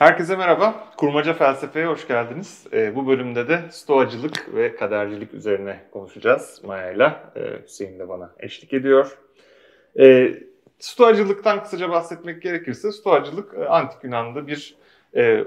[0.00, 0.84] Herkese merhaba.
[0.96, 2.66] Kurmaca Felsefe'ye hoş geldiniz.
[2.72, 7.32] E, bu bölümde de stoacılık ve kadercilik üzerine konuşacağız Maya'yla.
[7.36, 9.18] E, Hüseyin de bana eşlik ediyor.
[9.98, 10.34] E,
[10.78, 14.74] stoacılıktan kısaca bahsetmek gerekirse, stoacılık e, antik Yunan'da bir
[15.16, 15.44] e,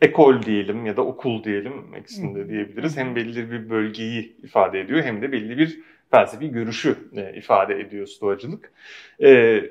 [0.00, 2.96] ekol diyelim ya da okul diyelim ikisini de diyebiliriz.
[2.96, 5.80] Hem belli bir bölgeyi ifade ediyor hem de belli bir
[6.10, 8.72] felsefi görüşü e, ifade ediyor stoacılık.
[9.22, 9.62] E,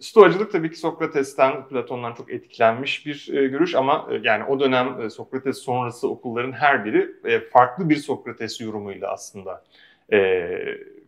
[0.00, 5.00] Stoacılık tabii ki Sokrates'ten, Platon'dan çok etkilenmiş bir e, görüş ama e, yani o dönem
[5.00, 9.64] e, Sokrates sonrası okulların her biri e, farklı bir Sokrates yorumuyla aslında
[10.12, 10.48] e,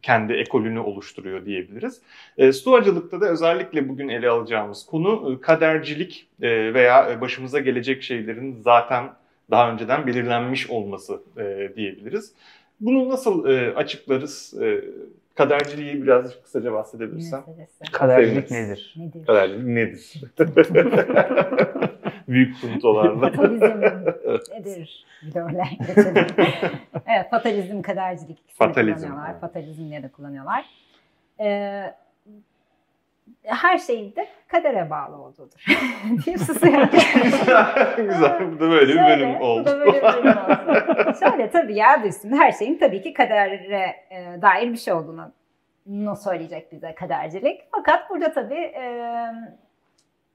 [0.03, 2.01] kendi ekolünü oluşturuyor diyebiliriz.
[2.39, 8.61] E, Stoacılıkta da özellikle bugün ele alacağımız konu e, kadercilik e, veya başımıza gelecek şeylerin
[8.63, 9.11] zaten
[9.51, 12.33] daha önceden belirlenmiş olması e, diyebiliriz.
[12.81, 14.55] Bunu nasıl e, açıklarız?
[14.63, 14.85] E,
[15.35, 17.45] Kaderciliği biraz kısaca bahsedebilirsem.
[17.93, 18.95] Kadercilik nedir?
[18.97, 19.27] nedir?
[19.27, 20.23] Kadercilik nedir?
[22.29, 23.31] Büyük puntolarla.
[23.31, 23.81] Fatalizm
[24.51, 25.07] nedir?
[25.23, 25.63] Bir de öyle
[27.07, 29.31] evet, fatalizm, kadercilik ikisini fatalizm, kullanıyorlar.
[29.31, 29.41] Evet.
[29.41, 30.65] Fatalizm diye de kullanıyorlar.
[31.41, 31.95] Ee,
[33.43, 35.65] her şeyin de kadere bağlı olduğudur.
[36.25, 36.89] Diyeyim susuyorum.
[37.97, 38.53] Güzel.
[38.53, 39.61] Bu da böyle Şöyle, bir bölüm oldu.
[39.61, 40.39] Bu da böyle bir bölüm
[41.09, 41.17] oldu.
[41.21, 45.33] Şöyle tabii yer üstünde her şeyin tabii ki kadere e, dair bir şey olduğunu
[45.87, 47.61] no söyleyecek bize kadercilik.
[47.73, 49.27] Fakat burada tabii e,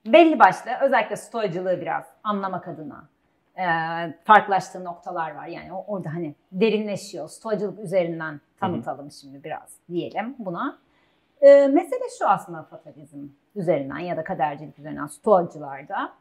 [0.06, 3.10] belli başlı özellikle stoacılığı biraz anlamak adına
[3.58, 3.66] e,
[4.24, 5.48] farklılaştığı noktalar var.
[5.48, 7.30] Yani orada hani derinleşiyor.
[7.30, 10.85] Stoacılık üzerinden tanıtalım şimdi biraz diyelim buna.
[11.42, 13.20] E, mesele şu aslında fatalizm
[13.56, 16.14] üzerinden ya da kadercilik üzerinden stoacılarda.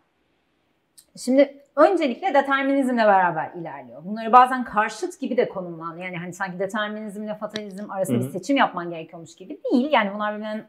[1.17, 4.05] Şimdi öncelikle determinizmle beraber ilerliyor.
[4.05, 6.05] Bunları bazen karşıt gibi de konumlanıyor.
[6.05, 9.93] Yani hani sanki determinizmle fatalizm arasında bir seçim yapman gerekiyormuş gibi değil.
[9.93, 10.67] Yani bunlar birbirinden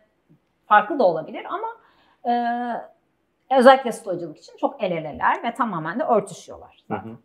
[0.68, 1.68] farklı da olabilir ama
[2.30, 2.34] e,
[3.58, 7.10] özellikle stoacılık için çok el eleler ve tamamen de örtüşüyorlar zaten.
[7.10, 7.18] Hı hı.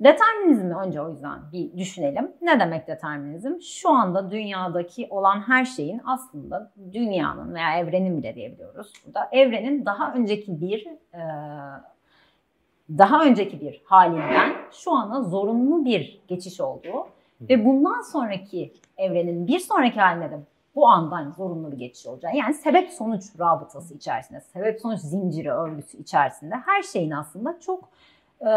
[0.00, 2.32] Determinizmi önce o yüzden bir düşünelim.
[2.42, 3.60] Ne demek determinizm?
[3.60, 9.28] Şu anda dünyadaki olan her şeyin aslında dünyanın veya evrenin bile diyebiliyoruz burada.
[9.32, 11.20] Evrenin daha önceki bir e,
[12.98, 17.08] daha önceki bir halinden şu ana zorunlu bir geçiş olduğu
[17.40, 20.38] ve bundan sonraki evrenin bir sonraki haline de
[20.74, 22.34] bu andan zorunlu bir geçiş olacak.
[22.34, 27.88] Yani sebep sonuç rabıtası içerisinde, sebep sonuç zinciri örgüsü içerisinde her şeyin aslında çok
[28.40, 28.50] e,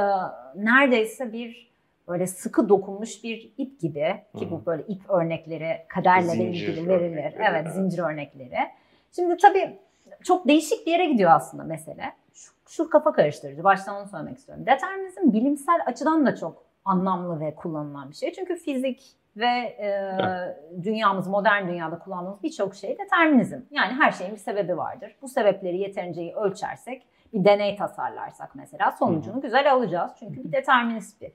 [0.55, 1.71] neredeyse bir
[2.07, 6.89] böyle sıkı dokunmuş bir ip gibi ki bu böyle ip örnekleri kaderle ilgili verilir.
[6.89, 8.57] Örnekleri, evet, evet, zincir örnekleri.
[9.15, 9.79] Şimdi tabii
[10.23, 12.13] çok değişik bir yere gidiyor aslında mesele.
[12.33, 13.63] Şu, şu kafa karıştırıcı.
[13.63, 14.65] Baştan onu söylemek istiyorum.
[14.65, 18.33] Determinizm bilimsel açıdan da çok anlamlı ve kullanılan bir şey.
[18.33, 19.03] Çünkü fizik
[19.37, 20.17] ve e,
[20.83, 23.59] dünyamız, modern dünyada kullandığımız birçok şey determinizm.
[23.71, 25.15] Yani her şeyin bir sebebi vardır.
[25.21, 27.03] Bu sebepleri yeterince ölçersek
[27.33, 29.41] bir deney tasarlarsak mesela sonucunu Hı-hı.
[29.41, 30.11] güzel alacağız.
[30.19, 31.31] Çünkü bir determinist bir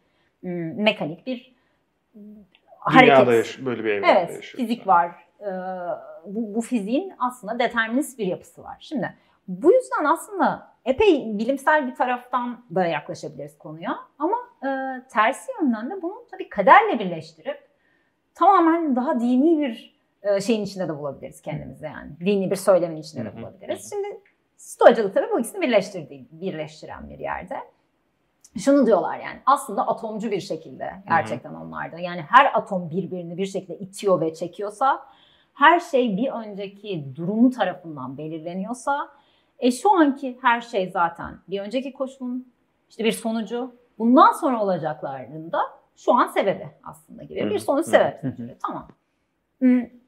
[0.76, 1.56] mekanik bir
[2.78, 3.16] hareket.
[3.16, 4.68] Dünyada yaş- böyle bir evrende evet, yaşıyoruz.
[4.68, 5.10] fizik var.
[5.40, 5.46] Ee,
[6.26, 8.76] bu, bu fiziğin aslında determinist bir yapısı var.
[8.80, 9.14] Şimdi
[9.48, 13.98] bu yüzden aslında epey bilimsel bir taraftan da yaklaşabiliriz konuya.
[14.18, 14.68] Ama e,
[15.12, 17.68] tersi yönden de bunu tabii kaderle birleştirip
[18.34, 22.10] tamamen daha dini bir e, şeyin içinde de bulabiliriz kendimizi yani.
[22.20, 23.90] Dini bir söylemin içinde de bulabiliriz.
[23.90, 24.20] Şimdi
[24.56, 27.56] Stoacılık tabii bu ikisini birleştirdiği, birleştiren bir yerde.
[28.58, 31.60] Şunu diyorlar yani aslında atomcu bir şekilde gerçekten Hı-hı.
[31.60, 31.98] onlarda.
[31.98, 35.06] Yani her atom birbirini bir şekilde itiyor ve çekiyorsa
[35.54, 39.08] her şey bir önceki durumu tarafından belirleniyorsa
[39.58, 42.52] e şu anki her şey zaten bir önceki koşulun
[42.90, 45.60] işte bir sonucu bundan sonra olacaklarında
[45.96, 48.22] şu an sebebi aslında gibi bir sonuç sebep.
[48.66, 48.88] Tamam.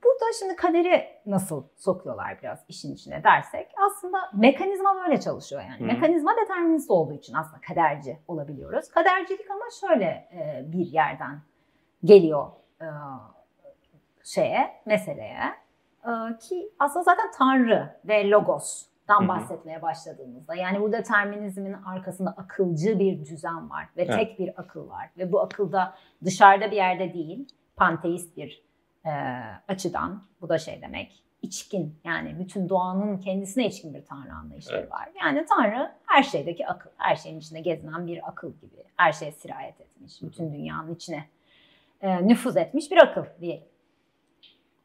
[0.05, 5.81] Burada şimdi kaderi nasıl sokuyorlar biraz işin içine dersek aslında mekanizma böyle çalışıyor yani.
[5.81, 5.85] Hı.
[5.85, 8.89] Mekanizma determinist olduğu için aslında kaderci olabiliyoruz.
[8.89, 11.41] Kadercilik ama şöyle e, bir yerden
[12.05, 12.47] geliyor
[12.81, 12.87] e,
[14.25, 15.55] şeye, meseleye
[16.05, 23.25] e, ki aslında zaten Tanrı ve Logos'tan bahsetmeye başladığımızda yani bu determinizmin arkasında akılcı bir
[23.25, 24.15] düzen var ve evet.
[24.15, 25.95] tek bir akıl var ve bu akılda
[26.25, 28.68] dışarıda bir yerde değil panteist bir
[29.09, 29.13] e,
[29.69, 34.93] açıdan bu da şey demek içkin yani bütün doğanın kendisine içkin bir tanrı anlayışları evet.
[34.93, 35.09] var.
[35.21, 38.85] Yani tanrı her şeydeki akıl, her şeyin içinde gezinen bir akıl gibi.
[38.97, 41.25] Her şeye sirayet etmiş, bütün dünyanın içine
[42.01, 43.65] e, nüfuz etmiş bir akıl diyelim.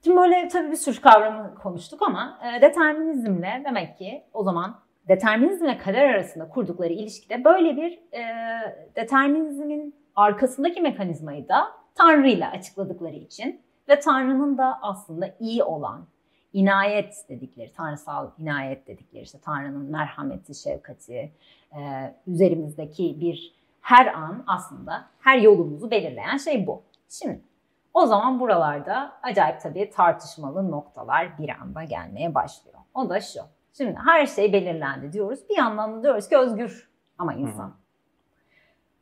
[0.03, 5.77] Şimdi böyle tabii bir sürü kavramı konuştuk ama e, determinizmle demek ki o zaman determinizmle
[5.77, 8.23] kader arasında kurdukları ilişkide böyle bir e,
[8.95, 16.07] determinizmin arkasındaki mekanizmayı da Tanrı ile açıkladıkları için ve Tanrı'nın da aslında iyi olan,
[16.53, 21.31] inayet dedikleri, tanrısal inayet dedikleri işte Tanrı'nın merhameti, şefkati,
[21.75, 26.83] e, üzerimizdeki bir her an aslında her yolumuzu belirleyen şey bu.
[27.09, 27.41] Şimdi
[27.93, 32.77] o zaman buralarda acayip tabii tartışmalı noktalar bir anda gelmeye başlıyor.
[32.93, 33.39] O da şu.
[33.73, 35.39] Şimdi her şey belirlendi diyoruz.
[35.49, 37.63] Bir yandan da diyoruz ki özgür ama insan.
[37.63, 37.73] Hı hı.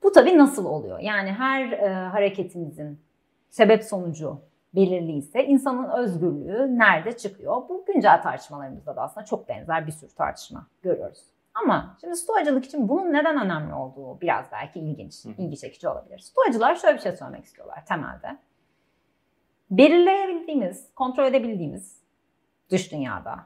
[0.04, 1.00] Bu tabii nasıl oluyor?
[1.00, 3.00] Yani her e, hareketimizin
[3.50, 4.42] sebep sonucu
[4.76, 7.70] belirli ise insanın özgürlüğü nerede çıkıyor?
[7.70, 11.24] Bu güncel tartışmalarımızda da aslında çok benzer bir sürü tartışma görüyoruz.
[11.54, 16.20] Ama şimdi stoacılık için bunun neden önemli olduğu biraz belki ilginç, ilgi çekici olabilir.
[16.20, 18.38] Stoacılar şöyle bir şey söylemek istiyorlar temelde.
[19.72, 22.02] Belirleyebildiğimiz, kontrol edebildiğimiz
[22.70, 23.40] dış dünyada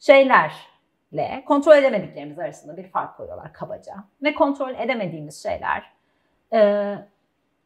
[0.00, 3.94] şeylerle kontrol edemediklerimiz arasında bir fark koyuyorlar kabaca.
[4.22, 5.92] Ve kontrol edemediğimiz şeyler
[6.52, 6.94] e,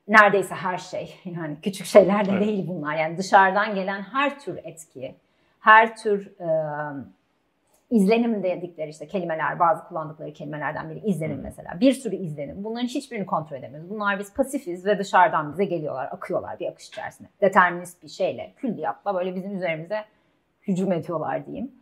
[0.08, 1.14] neredeyse her şey.
[1.24, 2.40] Yani küçük şeyler de evet.
[2.40, 2.96] değil bunlar.
[2.96, 5.14] Yani dışarıdan gelen her tür etki,
[5.60, 6.48] her tür e,
[7.90, 11.80] izlenim dedikleri işte kelimeler, bazı kullandıkları kelimelerden biri izlenim mesela.
[11.80, 12.64] Bir sürü izlenim.
[12.64, 13.90] Bunların hiçbirini kontrol edemiyoruz.
[13.90, 17.28] Bunlar biz pasifiz ve dışarıdan bize geliyorlar, akıyorlar bir akış içerisinde.
[17.40, 20.04] Determinist bir şeyle, külliyatla böyle bizim üzerimize
[20.62, 21.72] hücum ediyorlar diyeyim.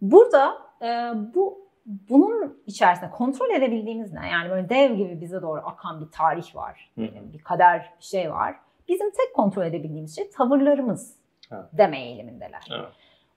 [0.00, 0.86] Burada e,
[1.34, 4.28] bu bunun içerisinde kontrol edebildiğimiz ne?
[4.28, 6.92] Yani böyle dev gibi bize doğru akan bir tarih var.
[6.96, 8.56] Diyelim, bir kader bir şey var.
[8.88, 11.16] Bizim tek kontrol edebildiğimiz şey tavırlarımız
[11.52, 11.64] evet.
[11.72, 12.68] deme eğilimindeler.
[12.78, 12.88] Evet.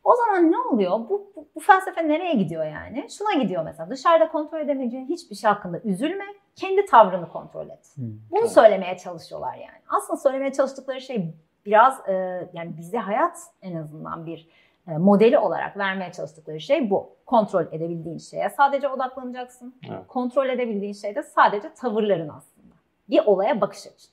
[0.03, 0.91] O zaman ne oluyor?
[0.91, 3.07] Bu, bu, bu felsefe nereye gidiyor yani?
[3.17, 3.89] Şuna gidiyor mesela.
[3.89, 6.25] Dışarıda kontrol edemeyeceğin hiçbir şey hakkında üzülme.
[6.55, 7.91] Kendi tavrını kontrol et.
[7.95, 8.05] Hmm.
[8.31, 8.51] Bunu evet.
[8.51, 9.81] söylemeye çalışıyorlar yani.
[9.89, 11.33] Aslında söylemeye çalıştıkları şey
[11.65, 12.13] biraz e,
[12.53, 14.49] yani bize hayat en azından bir
[14.97, 17.15] modeli olarak vermeye çalıştıkları şey bu.
[17.25, 19.75] Kontrol edebildiğin şeye sadece odaklanacaksın.
[19.89, 20.07] Evet.
[20.07, 22.75] Kontrol edebildiğin şey de sadece tavırların aslında.
[23.09, 24.11] Bir olaya bakış açın.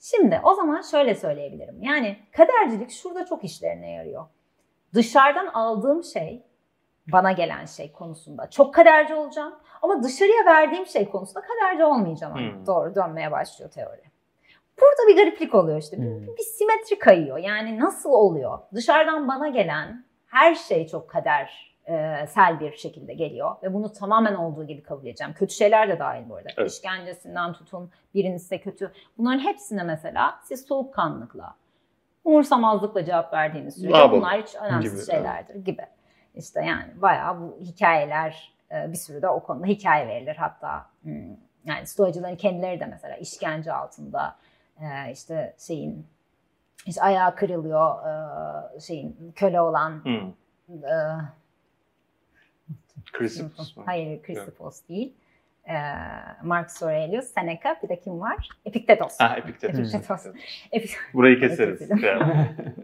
[0.00, 1.82] Şimdi o zaman şöyle söyleyebilirim.
[1.82, 4.26] Yani kadercilik şurada çok işlerine yarıyor.
[4.94, 6.42] Dışarıdan aldığım şey,
[7.12, 9.54] bana gelen şey konusunda çok kaderci olacağım.
[9.82, 12.34] Ama dışarıya verdiğim şey konusunda kaderci olmayacağım.
[12.34, 12.66] Hmm.
[12.66, 14.09] Doğru dönmeye başlıyor teori.
[14.80, 15.96] Burada bir gariplik oluyor işte.
[15.96, 16.22] Hmm.
[16.22, 17.38] Bir, bir simetri kayıyor.
[17.38, 18.58] Yani nasıl oluyor?
[18.74, 24.34] Dışarıdan bana gelen her şey çok kader e, sel bir şekilde geliyor ve bunu tamamen
[24.34, 25.32] olduğu gibi kabul edeceğim.
[25.32, 26.48] Kötü şeyler de dahil bu arada.
[26.56, 26.70] Evet.
[26.70, 28.92] İşkencesinden tutun, birinin size kötü.
[29.18, 31.56] Bunların hepsine mesela siz soğukkanlıkla,
[32.24, 35.66] umursamazlıkla cevap verdiğiniz sürece bunlar hiç önemsiz gibi, şeylerdir evet.
[35.66, 35.86] gibi.
[36.34, 40.36] İşte yani bayağı bu hikayeler e, bir sürü de o konuda hikaye verilir.
[40.36, 44.36] Hatta hmm, yani stoacıların kendileri de mesela işkence altında
[44.80, 46.06] e, işte şeyin
[46.86, 47.94] işte ayağı kırılıyor
[48.76, 50.28] e, şeyin köle olan hmm.
[50.84, 50.94] e,
[53.84, 55.14] Hayır Chrysippus değil.
[55.68, 55.74] E,
[56.42, 58.48] Marcus Aurelius, Seneca, bir de kim var?
[58.64, 59.20] Epiktetos.
[59.20, 59.78] Ha, Epiktetos.
[59.78, 60.26] Epiktetos.
[60.72, 61.88] Epik Burayı keseriz.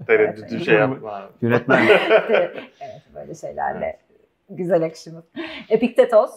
[0.07, 1.31] Tereddütü evet, şey yapma.
[1.43, 1.87] Yönetmen.
[2.31, 4.59] evet, böyle şeylerle evet.
[4.59, 5.25] güzel akışımız.
[5.69, 6.31] Epiktetos,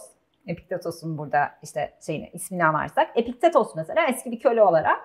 [0.46, 3.10] Epiktetos'un burada işte şeyini, ismini anarsak.
[3.14, 5.00] Epiktetos mesela eski bir köle olarak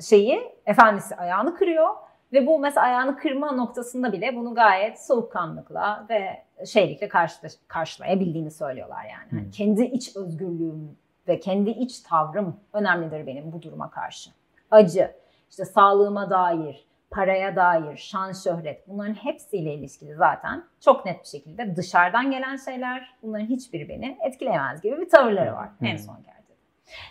[0.00, 1.88] şeyi efendisi ayağını kırıyor
[2.32, 7.36] ve bu mesela ayağını kırma noktasında bile bunu gayet soğukkanlıkla ve şeylikle karşı,
[7.68, 9.30] karşılayabildiğini söylüyorlar yani.
[9.30, 9.38] Hmm.
[9.38, 9.50] yani.
[9.50, 10.96] Kendi iç özgürlüğüm
[11.28, 14.30] ve kendi iç tavrım önemlidir benim bu duruma karşı.
[14.70, 15.14] Acı,
[15.50, 21.76] işte sağlığıma dair, paraya dair, şan, şöhret bunların hepsiyle ilişkili zaten çok net bir şekilde
[21.76, 25.86] dışarıdan gelen şeyler bunların hiçbiri beni etkileyemez gibi bir tavırları var hmm.
[25.86, 26.41] en son geldi.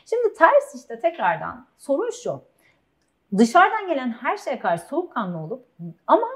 [0.05, 2.41] Şimdi ters işte tekrardan sorun şu.
[3.37, 5.65] Dışarıdan gelen her şeye karşı soğukkanlı olup
[6.07, 6.27] ama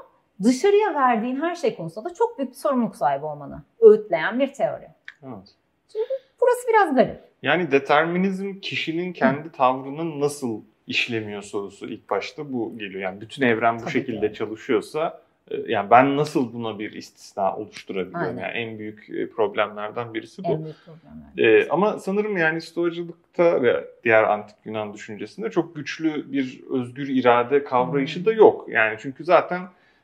[0.42, 4.88] dışarıya verdiğin her şey konusunda da çok büyük bir sorumluluk sahibi olmanı öğütleyen bir teori.
[5.22, 5.54] Evet.
[5.92, 6.06] Şimdi
[6.40, 7.20] burası biraz garip.
[7.42, 13.00] Yani determinizm kişinin kendi tavrının nasıl işlemiyor sorusu ilk başta bu geliyor.
[13.00, 14.38] Yani bütün evren bu Tabii şekilde ki.
[14.38, 15.22] çalışıyorsa
[15.66, 18.38] yani ben nasıl buna bir istisna oluşturabiliyorum?
[18.38, 18.42] Aynen.
[18.42, 20.48] Yani en büyük e, problemlerden birisi bu.
[20.48, 26.32] En büyük problemlerden ee, ama sanırım yani stoacılıkta ve diğer antik Yunan düşüncesinde çok güçlü
[26.32, 28.26] bir özgür irade kavrayışı hmm.
[28.26, 28.66] da yok.
[28.68, 29.62] Yani çünkü zaten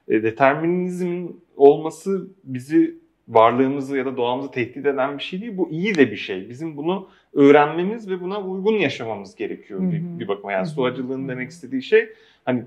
[0.09, 5.57] e, determinizmin olması bizi varlığımızı ya da doğamızı tehdit eden bir şey değil.
[5.57, 6.49] Bu iyi de bir şey.
[6.49, 10.53] Bizim bunu öğrenmemiz ve buna uygun yaşamamız gerekiyor bir, bir bakıma.
[10.53, 12.09] Yani stoacılığın demek istediği şey
[12.45, 12.65] hani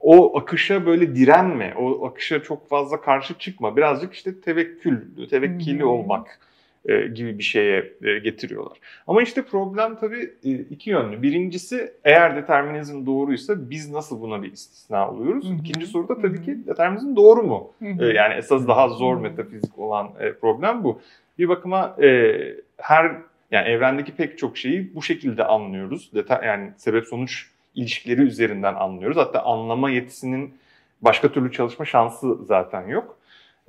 [0.00, 3.76] o akışa böyle direnme, o akışa çok fazla karşı çıkma.
[3.76, 6.40] Birazcık işte tevekkül, tevekkili olmak
[6.84, 8.78] e, gibi bir şeye e, getiriyorlar.
[9.06, 11.22] Ama işte problem tabii e, iki yönlü.
[11.22, 15.44] Birincisi eğer determinizm doğruysa biz nasıl buna bir istisna oluyoruz?
[15.44, 15.54] Hı-hı.
[15.54, 17.72] İkinci soru da tabii ki determinizm doğru mu?
[18.00, 21.00] E, yani esas daha zor metafizik olan e, problem bu.
[21.38, 22.38] Bir bakıma e,
[22.76, 23.12] her
[23.50, 26.10] yani evrendeki pek çok şeyi bu şekilde anlıyoruz.
[26.14, 29.16] Deta- yani sebep sonuç ilişkileri üzerinden anlıyoruz.
[29.16, 30.54] Hatta anlama yetisinin
[31.02, 33.18] başka türlü çalışma şansı zaten yok.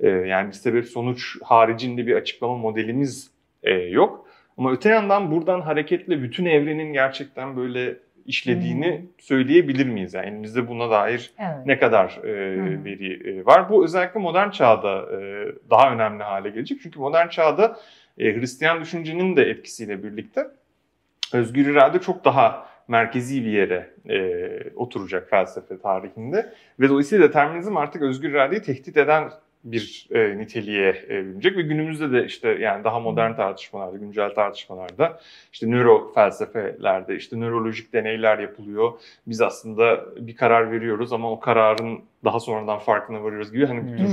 [0.00, 3.30] E, yani bir sebep sonuç haricinde bir açıklama modelimiz
[3.62, 4.26] e, yok.
[4.58, 9.06] Ama öte yandan buradan hareketle bütün evrenin gerçekten böyle işlediğini hmm.
[9.18, 10.14] söyleyebilir miyiz?
[10.14, 11.66] Yani elimizde buna dair evet.
[11.66, 12.84] ne kadar e, hmm.
[12.84, 13.70] veri e, var?
[13.70, 16.78] Bu özellikle modern çağda e, daha önemli hale gelecek.
[16.82, 17.76] Çünkü modern çağda
[18.18, 20.46] e, Hristiyan düşüncenin de etkisiyle birlikte
[21.32, 26.52] özgür irade çok daha merkezi bir yere e, oturacak felsefe tarihinde.
[26.80, 29.30] Ve dolayısıyla determinizm artık özgür iradeyi tehdit eden
[29.64, 35.20] bir e, niteliğe e, bürünecek ve günümüzde de işte yani daha modern tartışmalarda, güncel tartışmalarda
[35.52, 38.92] işte nöro felsefelerde işte nörolojik deneyler yapılıyor.
[39.26, 43.96] Biz aslında bir karar veriyoruz ama o kararın daha sonradan farkına varıyoruz gibi hani bu
[43.96, 44.08] tür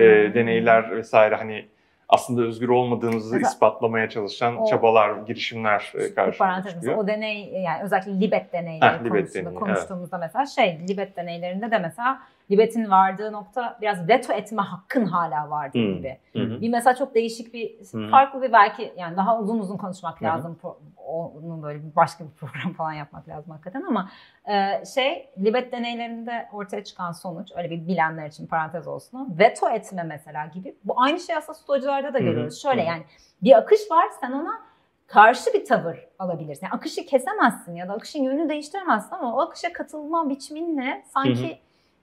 [0.00, 1.66] e, deneyler vesaire hani
[2.08, 6.96] aslında özgür olmadığımızı mesela, ispatlamaya çalışan o, çabalar, girişimler e, karşımıza çıkıyor.
[6.96, 10.30] O deney yani özellikle Libet deneyleri Heh, konusunda Libet deneyi, konuştuğumuzda evet.
[10.34, 12.18] mesela şey Libet deneylerinde de mesela
[12.50, 15.94] Libet'in vardığı nokta biraz veto etme hakkın hala vardı hmm.
[15.94, 16.18] gibi.
[16.32, 16.60] Hmm.
[16.60, 18.10] Bir mesela çok değişik bir hmm.
[18.10, 20.28] farklı bir belki yani daha uzun uzun konuşmak hmm.
[20.28, 20.58] lazım.
[21.06, 24.10] Onun böyle başka bir program falan yapmak lazım hakikaten ama
[24.48, 30.02] e, şey Libet deneylerinde ortaya çıkan sonuç öyle bir bilenler için parantez olsun veto etme
[30.02, 30.76] mesela gibi.
[30.84, 32.62] Bu aynı şey aslında stoacılarda da görüyoruz.
[32.62, 33.02] Şöyle yani
[33.42, 34.60] bir akış var sen ona
[35.06, 36.66] karşı bir tavır alabilirsin.
[36.66, 41.58] Yani akışı kesemezsin ya da akışın yönünü değiştiremezsin ama o akışa katılma biçiminle sanki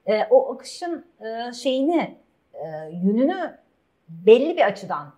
[0.06, 2.18] e, o akışın e, şeyini
[2.54, 3.58] e, yönünü
[4.10, 5.14] belli bir açıdan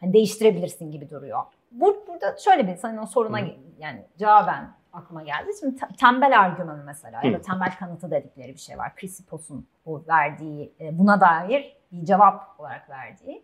[0.00, 1.42] hani değiştirebilirsin gibi duruyor.
[1.72, 3.46] Bur, burada şöyle bir senin o soruna Hı.
[3.78, 5.50] yani cevaben aklıma geldi.
[5.60, 7.26] Şimdi tembel argümanı mesela Hı.
[7.26, 8.92] ya da tembel kanıtı dedikleri bir şey var.
[8.96, 13.42] Chrysippus'un bu verdiği e, buna dair bir cevap olarak verdiği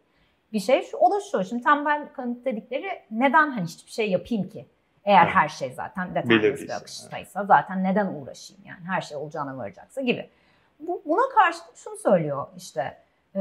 [0.52, 0.82] bir şey.
[0.82, 1.44] Şu, o da şu.
[1.44, 4.66] Şimdi tembel kanıt dedikleri neden hani hiçbir şey yapayım ki?
[5.04, 5.34] Eğer evet.
[5.34, 10.30] her şey zaten determinist bir akıştaysa zaten neden uğraşayım yani her şey olacağına varacaksa gibi.
[10.86, 12.98] Bu, buna karşı şunu söylüyor işte
[13.34, 13.40] e,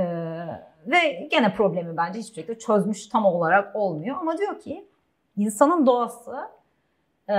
[0.85, 4.87] ve gene problemi bence hiçbir şekilde çözmüş tam olarak olmuyor ama diyor ki
[5.37, 6.37] insanın doğası
[7.29, 7.35] e,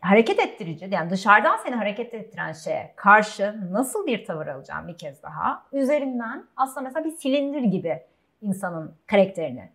[0.00, 5.22] hareket ettirici yani dışarıdan seni hareket ettiren şeye karşı nasıl bir tavır alacağım bir kez
[5.22, 8.02] daha üzerinden aslında mesela bir silindir gibi
[8.42, 9.70] insanın karakterini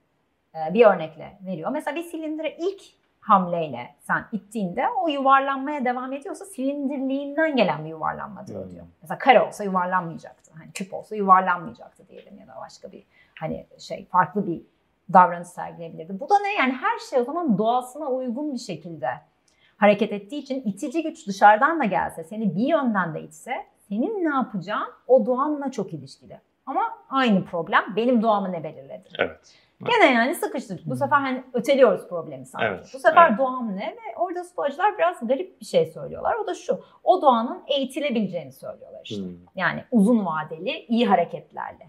[0.56, 1.72] e, bir örnekle veriyor.
[1.72, 2.82] Mesela bir silindire ilk
[3.28, 8.66] hamleyle sen ittiğinde o yuvarlanmaya devam ediyorsa silindirliğinden gelen bir yuvarlanma diyor.
[8.66, 8.80] Hmm.
[9.02, 10.52] Mesela kare olsa yuvarlanmayacaktı.
[10.58, 13.04] Hani küp olsa yuvarlanmayacaktı diyelim ya da başka bir
[13.40, 14.62] hani şey farklı bir
[15.14, 16.20] davranış sergileyebilirdi.
[16.20, 19.10] Bu da ne yani her şey o zaman doğasına uygun bir şekilde
[19.78, 24.36] hareket ettiği için itici güç dışarıdan da gelse seni bir yönden de itse senin ne
[24.36, 26.40] yapacağın o doğanla çok ilişkili.
[26.66, 29.10] Ama aynı problem benim doğamı ne belirledi?
[29.20, 29.56] Evet.
[29.84, 30.86] Gene yani sıkıştırdık.
[30.86, 32.66] Bu sefer hani öteliyoruz problemi sanki.
[32.66, 33.40] Evet, Bu sefer evet.
[33.40, 33.88] doğam ne?
[33.88, 36.36] Ve orada stoacılar biraz garip bir şey söylüyorlar.
[36.36, 36.84] O da şu.
[37.04, 39.24] O doğanın eğitilebileceğini söylüyorlar işte.
[39.24, 39.32] Hmm.
[39.56, 41.88] Yani uzun vadeli iyi hareketlerle.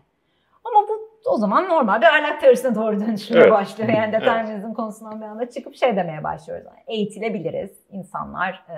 [0.64, 3.52] Ama bu o zaman normal bir ahlak teorisine doğru dönüşmeye evet.
[3.52, 3.90] başlıyor.
[3.90, 4.76] Yani determinizm evet.
[4.76, 6.66] konusundan bir anda çıkıp şey demeye başlıyoruz.
[6.66, 7.71] Yani eğitilebiliriz.
[7.90, 8.76] İnsanlar e,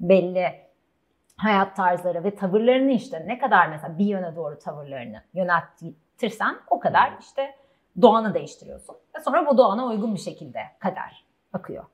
[0.00, 0.68] belli
[1.36, 7.12] hayat tarzları ve tavırlarını işte ne kadar mesela bir yöne doğru tavırlarını yöneltirsen o kadar
[7.20, 7.54] işte
[8.02, 8.96] doğanı değiştiriyorsun.
[9.16, 11.84] Ve sonra bu doğana uygun bir şekilde kader akıyor.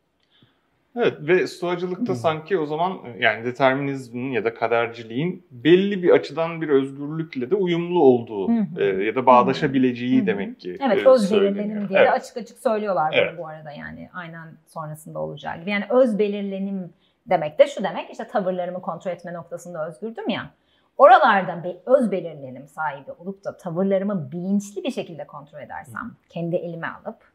[0.96, 2.16] Evet ve stoacılıkta hmm.
[2.16, 8.02] sanki o zaman yani determinizmin ya da kaderciliğin belli bir açıdan bir özgürlükle de uyumlu
[8.02, 8.66] olduğu hmm.
[8.78, 10.26] e, ya da bağdaşabileceği hmm.
[10.26, 12.08] demek ki Evet e, öz belirlenim diye evet.
[12.08, 13.38] de açık açık söylüyorlar evet.
[13.38, 15.70] bu arada yani aynen sonrasında olacağı gibi.
[15.70, 16.92] Yani öz belirlenim
[17.26, 20.50] demek de şu demek işte tavırlarımı kontrol etme noktasında özgürdüm ya.
[20.98, 26.86] Oralarda bir öz belirlenim sahibi olup da tavırlarımı bilinçli bir şekilde kontrol edersem, kendi elime
[26.86, 27.34] alıp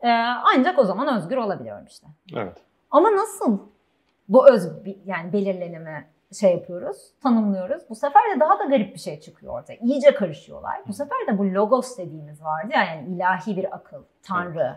[0.00, 0.08] e,
[0.54, 2.06] ancak o zaman özgür olabiliyorum işte.
[2.36, 2.56] Evet.
[2.90, 3.58] Ama nasıl
[4.28, 4.72] bu öz
[5.06, 6.06] yani belirlenimi
[6.40, 7.82] şey yapıyoruz, tanımlıyoruz.
[7.90, 9.76] Bu sefer de daha da garip bir şey çıkıyor ortaya.
[9.76, 10.80] İyice karışıyorlar.
[10.88, 14.76] Bu sefer de bu logos dediğimiz vardı ya yani ilahi bir akıl, tanrı,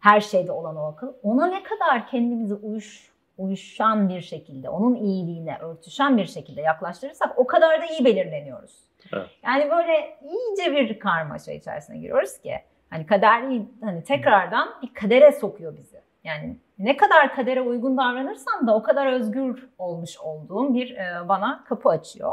[0.00, 1.12] her şeyde olan o akıl.
[1.22, 7.46] Ona ne kadar kendimizi uyuş uyuşan bir şekilde, onun iyiliğine örtüşen bir şekilde yaklaştırırsak o
[7.46, 8.88] kadar da iyi belirleniyoruz.
[9.12, 9.26] Evet.
[9.42, 12.54] Yani böyle iyice bir karmaşa içerisine giriyoruz ki
[12.90, 13.42] hani kader
[13.80, 16.00] hani tekrardan bir kadere sokuyor bizi.
[16.24, 21.64] Yani ne kadar kadere uygun davranırsam da o kadar özgür olmuş olduğum bir e, bana
[21.64, 22.32] kapı açıyor.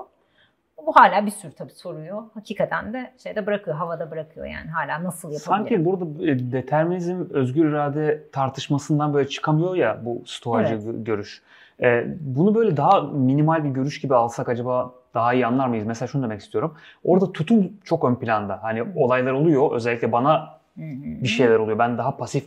[0.87, 5.31] Bu hala bir sürü tabii soruyu hakikaten de şeyde bırakıyor, havada bırakıyor yani hala nasıl
[5.31, 5.67] yapabilirim?
[5.67, 11.05] Sanki burada e, determinizm, özgür irade tartışmasından böyle çıkamıyor ya bu stoacı evet.
[11.05, 11.41] görüş.
[11.81, 15.85] E, bunu böyle daha minimal bir görüş gibi alsak acaba daha iyi anlar mıyız?
[15.85, 16.75] Mesela şunu demek istiyorum.
[17.03, 18.63] Orada tutum çok ön planda.
[18.63, 19.71] Hani olaylar oluyor.
[19.71, 21.79] Özellikle bana bir şeyler oluyor.
[21.79, 22.45] Ben daha pasif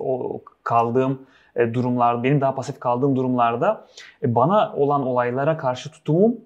[0.65, 1.23] kaldığım
[1.57, 3.87] e, durumlar, benim daha pasif kaldığım durumlarda
[4.25, 6.37] bana olan olaylara karşı tutumum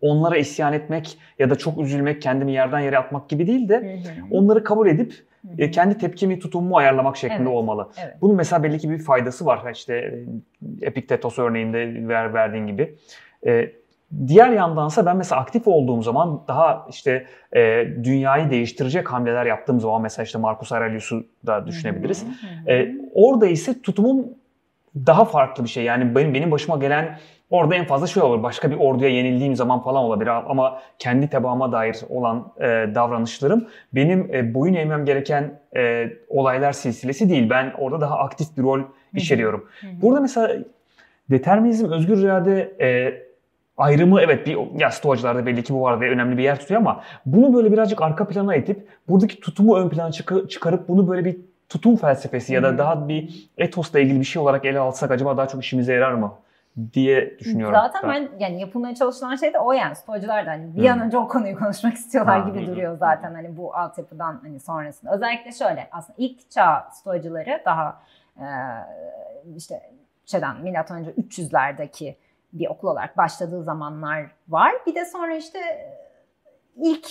[0.00, 4.00] onlara isyan etmek ya da çok üzülmek, kendimi yerden yere atmak gibi değil de
[4.30, 5.14] onları kabul edip
[5.58, 7.88] e, kendi tepkimi, tutumumu ayarlamak şeklinde Evet, olmalı.
[8.04, 8.14] evet.
[8.20, 9.72] Bunun mesela belli ki bir faydası var.
[9.72, 12.94] İşte e, Epiktetos örneğinde ver, verdiğin gibi.
[13.46, 13.72] E,
[14.26, 17.26] diğer yandansa ben mesela aktif olduğum zaman daha işte
[17.56, 22.24] e, dünyayı değiştirecek hamleler yaptığım zaman mesela işte Marcus Aurelius'u da düşünebiliriz.
[22.68, 24.26] E, orada ise tutumum
[24.96, 25.84] daha farklı bir şey.
[25.84, 27.18] Yani benim benim başıma gelen
[27.50, 28.42] orada en fazla şey olur.
[28.42, 34.34] Başka bir orduya yenildiğim zaman falan olabilir ama kendi tebaama dair olan e, davranışlarım benim
[34.34, 37.50] e, boyun eğmem gereken e, olaylar silsilesi değil.
[37.50, 38.80] Ben orada daha aktif bir rol
[39.14, 39.68] içeriyorum.
[40.02, 40.56] Burada mesela
[41.30, 43.22] determinizm, özgür irade e,
[43.76, 47.00] ayrımı evet bir ya stoacılarda belli ki bu var ve önemli bir yer tutuyor ama
[47.26, 51.36] bunu böyle birazcık arka plana itip buradaki tutumu ön plana çıkı- çıkarıp bunu böyle bir
[51.68, 52.64] tutum felsefesi ya Hı.
[52.64, 56.12] da daha bir etosla ilgili bir şey olarak ele alsak acaba daha çok işimize yarar
[56.12, 56.32] mı
[56.92, 57.74] diye düşünüyorum.
[57.74, 60.92] Zaten ben yani yapılmaya çalışılan şey de o yani stoacılar da hani bir Hı.
[60.92, 62.48] an önce o konuyu konuşmak istiyorlar Ha.
[62.48, 62.66] gibi hı.
[62.66, 65.14] duruyor zaten hani bu altyapıdan hani sonrasında.
[65.14, 68.02] Özellikle şöyle aslında ilk çağ stoacıları daha
[68.36, 68.46] e,
[69.56, 69.90] işte
[70.26, 72.14] şeyden milattan önce 300'lerdeki
[72.52, 74.72] bir okul olarak başladığı zamanlar var.
[74.86, 75.58] Bir de sonra işte
[76.76, 77.08] ilk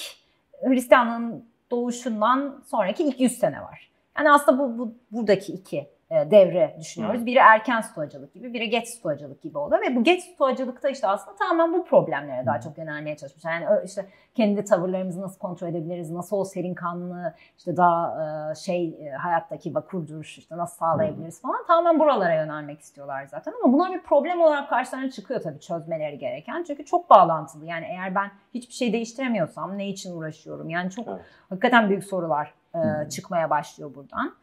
[0.62, 3.92] Hristiyanlığın doğuşundan sonraki ilk 100 sene var.
[4.18, 7.26] Yani aslında bu, bu buradaki iki devre düşünüyoruz.
[7.26, 11.38] Biri erken stoacılık gibi, biri geç stoacılık gibi oluyor ve bu geç stoacılıkta işte aslında
[11.38, 13.52] tamamen bu problemlere daha çok yönelmeye çalışmışlar.
[13.52, 18.18] Yani işte kendi tavırlarımızı nasıl kontrol edebiliriz, nasıl o serin kanlı, işte daha
[18.52, 23.54] e, şey e, hayattaki vakur duruş işte nasıl sağlayabiliriz falan tamamen buralara yönelmek istiyorlar zaten
[23.64, 26.64] ama bunlar bir problem olarak karşılarına çıkıyor tabii çözmeleri gereken.
[26.64, 27.66] Çünkü çok bağlantılı.
[27.66, 30.70] Yani eğer ben hiçbir şey değiştiremiyorsam ne için uğraşıyorum?
[30.70, 31.22] Yani çok Evet.
[31.50, 33.10] hakikaten büyük sorular e, Hı.
[33.10, 34.36] çıkmaya başlıyor buradan.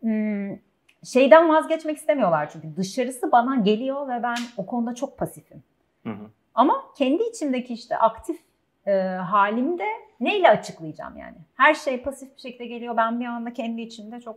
[0.00, 0.67] Hmm,
[1.04, 5.62] şeyden vazgeçmek istemiyorlar çünkü dışarısı bana geliyor ve ben o konuda çok pasifim.
[6.02, 6.30] Hı hı.
[6.54, 8.40] Ama kendi içimdeki işte aktif
[8.86, 9.86] e, halimde
[10.20, 11.36] neyle açıklayacağım yani?
[11.56, 12.96] Her şey pasif bir şekilde geliyor.
[12.96, 14.36] Ben bir anda kendi içimde çok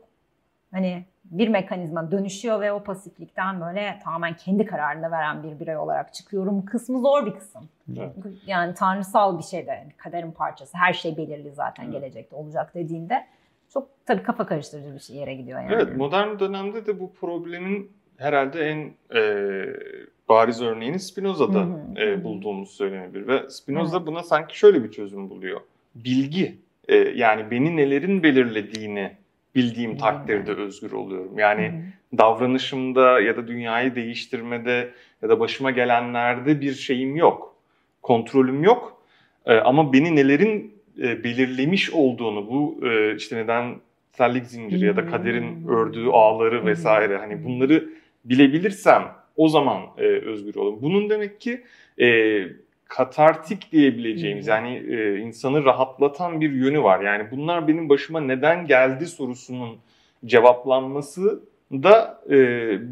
[0.72, 6.14] hani bir mekanizma dönüşüyor ve o pasiflikten böyle tamamen kendi kararını veren bir birey olarak
[6.14, 6.66] çıkıyorum.
[6.66, 7.70] Kısmı zor bir kısım.
[7.98, 8.16] Evet.
[8.48, 10.78] Yani tanrısal bir şey de kaderin parçası.
[10.78, 11.94] Her şey belirli zaten Evet.
[11.94, 13.28] gelecekte olacak dediğinde
[13.74, 15.74] çok tabii kafa karıştırıcı bir şey yere gidiyor yani.
[15.74, 19.66] Evet, modern dönemde de bu problemin herhalde en e,
[20.30, 24.08] bariz örneğini Spinoza'da Hı hı, e, bulduğumuz söylenebilir ve Spinoza Evet.
[24.08, 25.62] buna sanki şöyle bir çözüm buluyor.
[25.96, 26.58] Bilgi,
[26.88, 29.12] e, yani beni nelerin belirlediğini
[29.56, 31.40] bildiğim takdirde özgür oluyorum.
[31.40, 32.18] Yani Hı hı.
[32.18, 37.56] davranışımda ya da dünyayı değiştirmede ya da başıma gelenlerde bir şeyim yok.
[38.02, 39.02] Kontrolüm yok.
[39.46, 45.56] E, ama beni nelerin e, belirlemiş olduğunu bu e, işte nedensellik zinciri ya da kaderin
[45.56, 45.68] Hmm.
[45.70, 47.90] ördüğü ağları vesaire hani bunları
[48.26, 49.04] bilebilirsem
[49.36, 50.80] o zaman e, özgür olurum.
[50.82, 51.62] Bunun demek ki
[52.02, 52.08] e,
[52.88, 54.52] katartik diyebileceğimiz Hmm.
[54.54, 57.02] yani e, insanı rahatlatan bir yönü var.
[57.02, 59.78] Yani bunlar benim başıma neden geldi sorusunun
[60.26, 62.38] cevaplanması da e,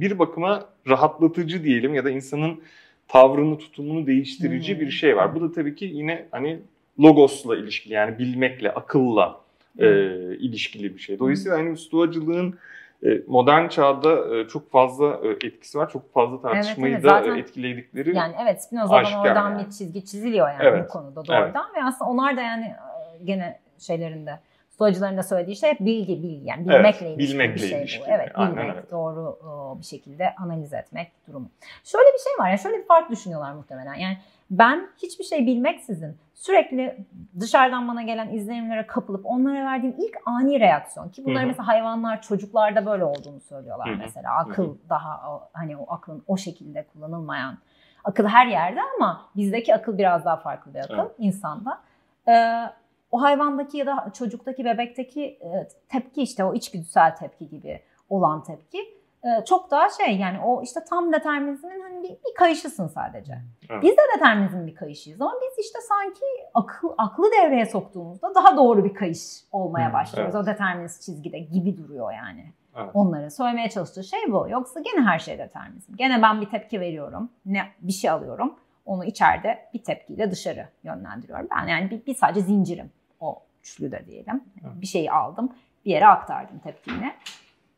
[0.01, 2.61] bir bakıma rahatlatıcı diyelim ya da insanın
[3.07, 4.81] tavrını, tutumunu değiştirici Hmm.
[4.81, 5.35] bir şey var.
[5.35, 6.59] Bu da tabii ki yine hani
[6.99, 9.39] logosla ilişkili yani bilmekle, akılla
[9.79, 9.87] e,
[10.35, 11.19] ilişkili bir şey.
[11.19, 12.57] Dolayısıyla hani stoacılığın
[13.03, 15.89] e, modern çağda e, çok fazla e, etkisi var.
[15.89, 19.65] Çok fazla tartışmayı evet, da zaten- e, etkiledikleri Yani evet Spinoza'dan oradan yani.
[19.65, 20.83] bir çizgi çiziliyor yani Evet.
[20.89, 22.75] bu konuda doğrudan ve aslında onlar da yani
[23.23, 24.39] gene şeylerinde
[24.79, 26.45] Stoacıların da söylediği şey hep bilgi, bilgi.
[26.47, 28.01] Yani bilmekle Evet, ilişkili bilmekle bir şey ilişkili.
[28.07, 28.11] bu.
[28.11, 28.91] Evet, Aynen bilmek, öyle.
[28.91, 29.39] doğru
[29.79, 31.49] bir şekilde analiz etmek durumu.
[31.83, 33.93] Şöyle bir şey var ya, şöyle bir fark düşünüyorlar muhtemelen.
[33.93, 34.17] Yani
[34.51, 36.97] ben hiçbir şey bilmeksizin sürekli
[37.39, 42.85] dışarıdan bana gelen izlenimlere kapılıp onlara verdiğim ilk ani reaksiyon ki bunları mesela hayvanlar çocuklarda
[42.85, 44.35] böyle olduğunu söylüyorlar mesela.
[44.35, 47.57] Akıl daha o- hani o aklın o şekilde kullanılmayan
[48.03, 51.11] akıl her yerde ama bizdeki akıl biraz daha farklı bir akıl Evet.
[51.17, 51.81] insanda.
[52.27, 52.63] Ee,
[53.11, 58.99] o hayvandaki ya da çocuktaki, bebekteki e, tepki işte o içgüdüsel tepki gibi olan tepki
[59.23, 63.37] e, çok daha şey yani o işte tam determinizmin hani bir, bir kayışısın sadece.
[63.69, 63.83] Evet.
[63.83, 68.85] Biz de determinizmin bir kayışıyız ama biz işte sanki akıl, aklı devreye soktuğumuzda daha doğru
[68.85, 69.19] bir kayış
[69.51, 70.35] olmaya başlıyoruz.
[70.35, 70.43] evet.
[70.43, 72.53] O determinist çizgide gibi duruyor yani.
[72.75, 72.89] Evet.
[72.93, 74.47] Onların söylemeye çalıştığı şey bu.
[74.49, 75.95] Yoksa gene her şey determinizm.
[75.95, 77.29] Gene ben bir tepki veriyorum.
[77.45, 78.55] Ne bir şey alıyorum.
[78.85, 81.47] Onu içeride bir tepkiyle dışarı yönlendiriyorum.
[81.57, 82.91] Ben yani bir, bir sadece zincirim.
[83.19, 84.43] O üçlü de diyelim.
[84.63, 84.81] Evet.
[84.81, 85.49] Bir şeyi aldım.
[85.85, 87.13] Bir yere aktardım tepkini.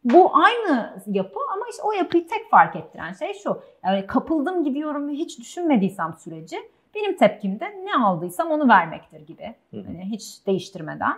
[0.04, 3.62] Bu aynı yapı ama işte o yapıyı tek fark ettiren şey şu.
[3.86, 6.58] Yani kapıldım gidiyorum ve hiç düşünmediysem süreci
[6.96, 9.56] benim tepkimde ne aldıysam onu vermektir gibi.
[9.72, 11.14] Hani hiç değiştirmeden.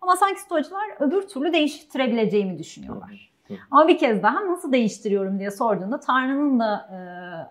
[0.00, 3.32] Ama sanki stoacılar öbür türlü değiştirebileceğimi düşünüyorlar.
[3.48, 3.58] Hı hı.
[3.70, 6.98] Ama bir kez daha nasıl değiştiriyorum diye sorduğunda Tanrı'nın da e,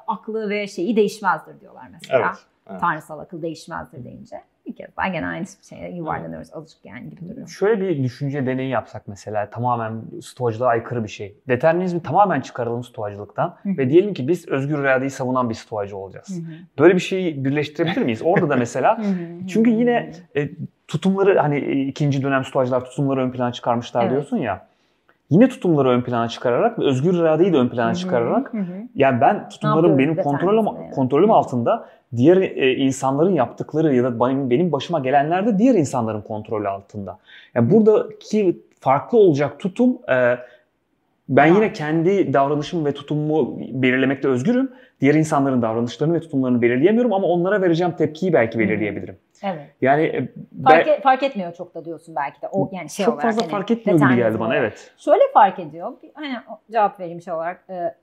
[0.08, 2.28] aklı ve şeyi değişmezdir diyorlar mesela.
[2.28, 2.46] Evet.
[2.70, 2.82] Evet.
[2.82, 6.50] Tanrısal akıl değişmezdir deyince bir kez daha gene aynı şeye yuvarlanıyoruz.
[6.54, 7.48] Azıcık yani gibi duruyor.
[7.48, 11.36] Şöyle bir düşünce deneyi yapsak mesela tamamen stoacılığa aykırı bir şey.
[11.48, 12.84] Determinizmi tamamen çıkaralım
[13.64, 13.78] hı.
[13.78, 16.42] ve diyelim ki biz özgür iradeyi savunan bir stoacı olacağız.
[16.80, 18.22] Böyle bir şeyi birleştirebilir miyiz?
[18.24, 19.02] Orada da mesela
[19.48, 20.50] çünkü yine e,
[20.88, 24.12] tutumları hani e, ikinci dönem stoacılar tutumları ön plana çıkarmışlar Evet.
[24.12, 24.68] diyorsun ya.
[25.30, 28.64] Yine tutumları ön plana çıkararak ve özgür iradeyi de ön plana çıkararak Hı hı.
[28.96, 30.92] yani ben tutumlarım benim kontrolüm yani?
[30.92, 36.22] kontrolüm altında diğer e, insanların yaptıkları ya da benim, benim başıma gelenler de diğer insanların
[36.22, 37.18] kontrolü altında.
[37.56, 40.38] Yani buradaki farklı olacak tutum e,
[41.30, 44.72] ben yine kendi davranışımı ve tutumumu belirlemekte özgürüm.
[45.02, 49.18] Diğer insanların davranışlarını ve tutumlarını belirleyemiyorum ama onlara vereceğim tepkiyi belki belirleyebilirim.
[49.44, 49.70] Evet.
[49.82, 50.30] Yani e,
[50.64, 52.48] Fark, ben- e- fark etmiyor çok da diyorsun belki de.
[52.52, 54.62] O yani şey çok olarak fazla hani fark etmiyor gibi geldi determinizm bana olarak.
[54.62, 54.94] evet.
[54.98, 55.94] Şöyle fark ediyor.
[56.14, 56.38] Hani
[56.72, 57.64] cevap vereyim şey olarak.
[57.70, 57.96] e,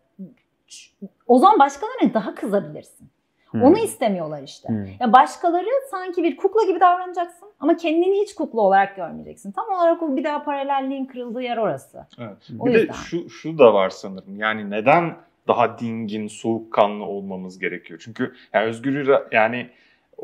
[1.27, 3.09] o zaman başkalarına daha kızabilirsin.
[3.51, 3.63] Hmm.
[3.63, 4.69] Onu istemiyorlar işte.
[4.69, 4.87] Hmm.
[5.01, 9.53] Ya başkaları sanki bir kukla gibi davranacaksın ama kendini hiç kukla olarak görmeyeceksin.
[9.53, 12.07] Tam olarak o bir daha paralelliğin kırıldığı yer orası.
[12.19, 12.49] Evet.
[12.59, 12.93] O bir de yüzden.
[12.93, 14.37] şu şu da var sanırım.
[14.37, 15.17] Yani neden
[15.49, 18.01] daha dingin, soğukkanlı olmamız gerekiyor?
[18.05, 19.71] Çünkü yani özgür yani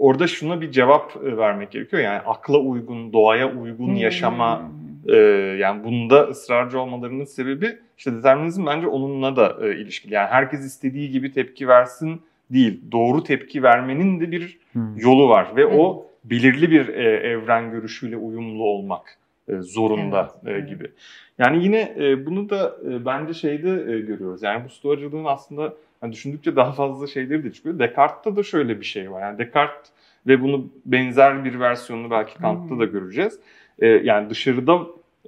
[0.01, 2.03] orada şuna bir cevap e, vermek gerekiyor.
[2.03, 5.15] Yani akla uygun, doğaya uygun yaşama Hmm.
[5.15, 5.17] e,
[5.59, 10.15] yani bunda ısrarcı olmalarının sebebi işte determinizm bence onunla da e, ilişkili.
[10.15, 12.81] Yani herkes istediği gibi tepki versin değil.
[12.93, 14.97] Doğru tepki vermenin de bir Hmm.
[14.97, 20.59] yolu var ve o belirli bir e, evren görüşüyle uyumlu olmak e, zorunda Evet, e,
[20.59, 20.69] evet.
[20.69, 20.91] gibi.
[21.39, 24.43] Yani yine e, bunu da e, bence şeyde e, görüyoruz.
[24.43, 27.79] Yani bu stoacılığın aslında hani düşündükçe daha fazla şeyleri de çıkıyor.
[27.79, 29.21] Descartes'ta da şöyle bir şey var.
[29.21, 29.91] Yani Descartes
[30.27, 33.39] ve bunu benzer bir versiyonunu belki Kant'ta da göreceğiz.
[33.79, 34.79] E, yani dışarıda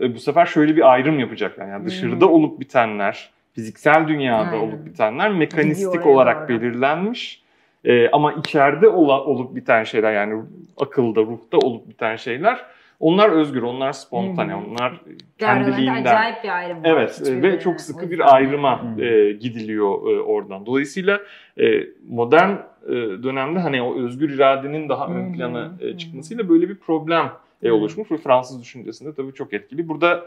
[0.00, 1.68] e, bu sefer şöyle bir ayrım yapacaklar.
[1.68, 2.32] Yani dışarıda Hmm.
[2.32, 4.60] olup bitenler, fiziksel dünyada Aynen.
[4.62, 6.60] olup bitenler mekanistik olarak doğru.
[6.60, 7.42] belirlenmiş.
[7.84, 10.42] E, ama içeride ola- olup biten şeyler yani
[10.80, 12.64] akılda, ruhta olup biten şeyler
[13.02, 14.56] onlar özgür, onlar spontane, hı.
[14.56, 15.00] onlar
[15.38, 16.04] kendiliğinden.
[16.04, 16.90] acayip bir ayrım var.
[16.90, 19.04] Evet ve böyle- çok sıkı bir ayrıma yani.
[19.04, 20.66] e, gidiliyor e, oradan.
[20.66, 21.20] Dolayısıyla
[21.60, 22.50] e, modern
[22.86, 25.96] e, dönemde hani o özgür iradenin daha Hı ön plana e, hı.
[25.96, 27.30] çıkmasıyla böyle bir problem
[27.62, 27.74] e, Hı.
[27.74, 29.88] oluşmuş ve Fransız düşüncesinde tabii çok etkili.
[29.88, 30.24] Burada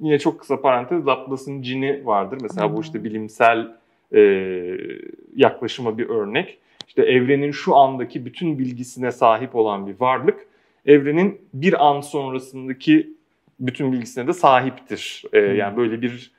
[0.00, 2.38] yine çok kısa parantez Laplace'ın cini vardır.
[2.42, 2.76] Mesela hı.
[2.76, 3.68] bu işte bilimsel
[4.14, 4.20] e,
[5.36, 6.58] yaklaşıma bir örnek.
[6.88, 10.46] İşte evrenin şu andaki bütün bilgisine sahip olan bir varlık
[10.86, 13.16] evrenin bir an sonrasındaki
[13.60, 15.24] bütün bilgisine de sahiptir.
[15.32, 15.38] E.
[15.38, 16.32] Yani böyle bir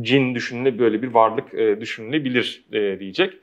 [0.00, 3.34] cin düşünüle böyle bir varlık e, düşünülebilir e, diyecek.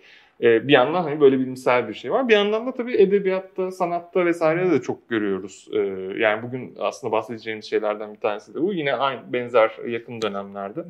[0.41, 2.27] E, bir yandan hani böyle bilimsel bir şey var.
[2.27, 5.67] Bir yandan da tabii edebiyatta, sanatta vesairede de çok görüyoruz.
[5.73, 5.77] E,
[6.17, 8.73] yani bugün aslında bahsedeceğimiz şeylerden bir tanesi de bu.
[8.73, 10.83] Yine aynı benzer yakın dönemlerde.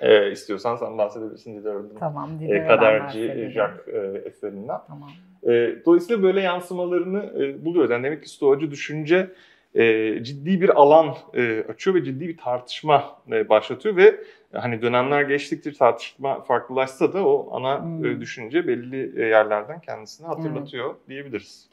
[0.00, 2.30] E, istiyorsan sen bahsedebilirsin Diderot'un Tamam.
[2.36, 3.50] e, Diderot'dan kaderci.
[3.54, 4.78] Jacques e, eserinden.
[4.88, 5.10] Tamam.
[5.46, 7.90] E, dolayısıyla böyle yansımalarını e, buluyoruz.
[7.90, 9.30] Yani demek ki stoacı düşünce
[9.74, 14.20] e, ciddi bir alan e, açıyor ve ciddi bir tartışma e, başlatıyor ve
[14.52, 18.04] hani dönemler geçtikçe tartışma farklılaşsa da o ana Hmm.
[18.04, 21.68] e, düşünce belli e, yerlerden kendisini hatırlatıyor diyebiliriz.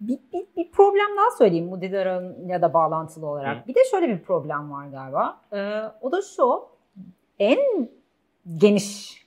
[0.00, 3.68] Bir, bir, bir problem daha söyleyeyim bu Diderot'un ya da bağlantılı olarak.
[3.68, 5.40] Bir de şöyle bir problem var galiba.
[5.52, 6.62] Ee, o da şu.
[7.38, 7.88] En
[8.56, 9.22] geniş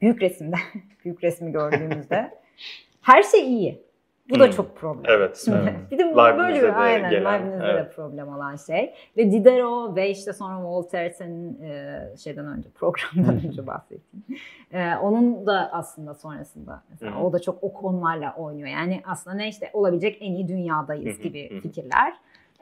[0.00, 0.56] büyük resimde,
[1.04, 2.34] büyük resmi gördüğümüzde
[3.04, 3.84] her şey iyi.
[4.30, 4.52] Bu da Hmm.
[4.52, 5.04] çok problem.
[5.08, 5.74] Evet, Şimdi evet.
[5.90, 7.94] bir de böyle de aynen Leibniz'de de evet.
[7.96, 8.94] problem olan şey.
[9.16, 14.24] Ve Diderot ve işte sonra Voltaire senin e, şeyden önce programdan önce bahsettiğin.
[14.72, 17.24] E, onun da aslında sonrasında mesela hı.
[17.24, 18.68] o da çok o konularla oynuyor.
[18.68, 22.14] Yani aslında ne işte olabilecek en iyi dünyadayız gibi fikirler.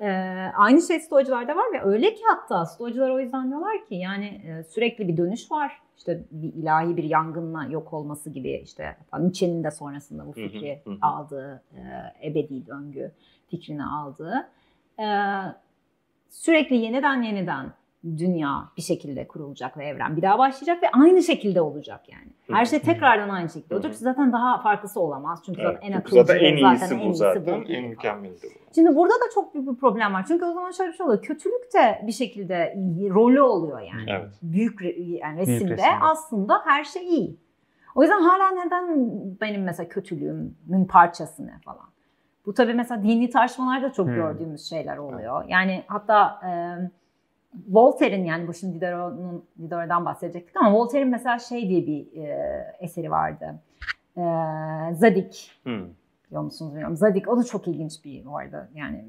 [0.03, 0.09] E,
[0.57, 4.63] aynı şey stoacılarda var ve öyle ki hatta stoacılar o yüzden diyorlar ki yani e,
[4.63, 5.73] sürekli bir dönüş var.
[5.99, 11.63] İşte bir ilahi bir yangınla yok olması gibi işte Nietzsche'nin de sonrasında bu fikri aldığı
[11.75, 11.81] e,
[12.29, 13.13] ebedi döngü
[13.51, 14.49] fikrini aldığı
[14.99, 15.07] e,
[16.31, 17.73] sürekli yeniden yeniden
[18.05, 22.33] dünya bir şekilde kurulacak ve evren bir daha başlayacak ve aynı şekilde olacak yani.
[22.59, 23.95] Her şey tekrardan aynı şekilde olacak.
[23.95, 25.43] Zaten daha farklısı olamaz.
[25.47, 27.47] Çünkü Evet, zaten en akıllıcı zaten en iyisi zaten en bu iyisi zaten.
[27.47, 28.75] bu En mükemmeli de bu.
[28.75, 30.25] Şimdi burada da çok büyük bir problem var.
[30.29, 31.23] Çünkü o zaman şöyle bir şey oluyor.
[31.23, 32.75] Kötülük de bir şekilde
[33.11, 34.05] rolü oluyor yani.
[34.09, 34.31] Evet.
[34.43, 35.83] Büyük re- yani resimde, resimde.
[36.01, 37.37] aslında her şey iyi.
[37.95, 38.85] O yüzden hala neden
[39.41, 41.87] benim mesela kötülüğümün parçası ne falan.
[42.47, 44.15] Bu tabii mesela dini tartışmalarda çok Hmm.
[44.15, 45.45] gördüğümüz şeyler oluyor.
[45.49, 46.51] Yani hatta e,
[47.69, 53.11] Voltaire'in yani bu şimdi Diderot'un Diderot'dan bahsedecektik ama Voltaire'in mesela şey diye bir e, eseri
[53.11, 53.55] vardı.
[54.17, 54.23] E,
[54.95, 55.85] Zadik Hı.
[56.27, 56.97] biliyor musunuz bilmiyorum.
[56.97, 59.05] Zadik o da çok ilginç bir bu arada yani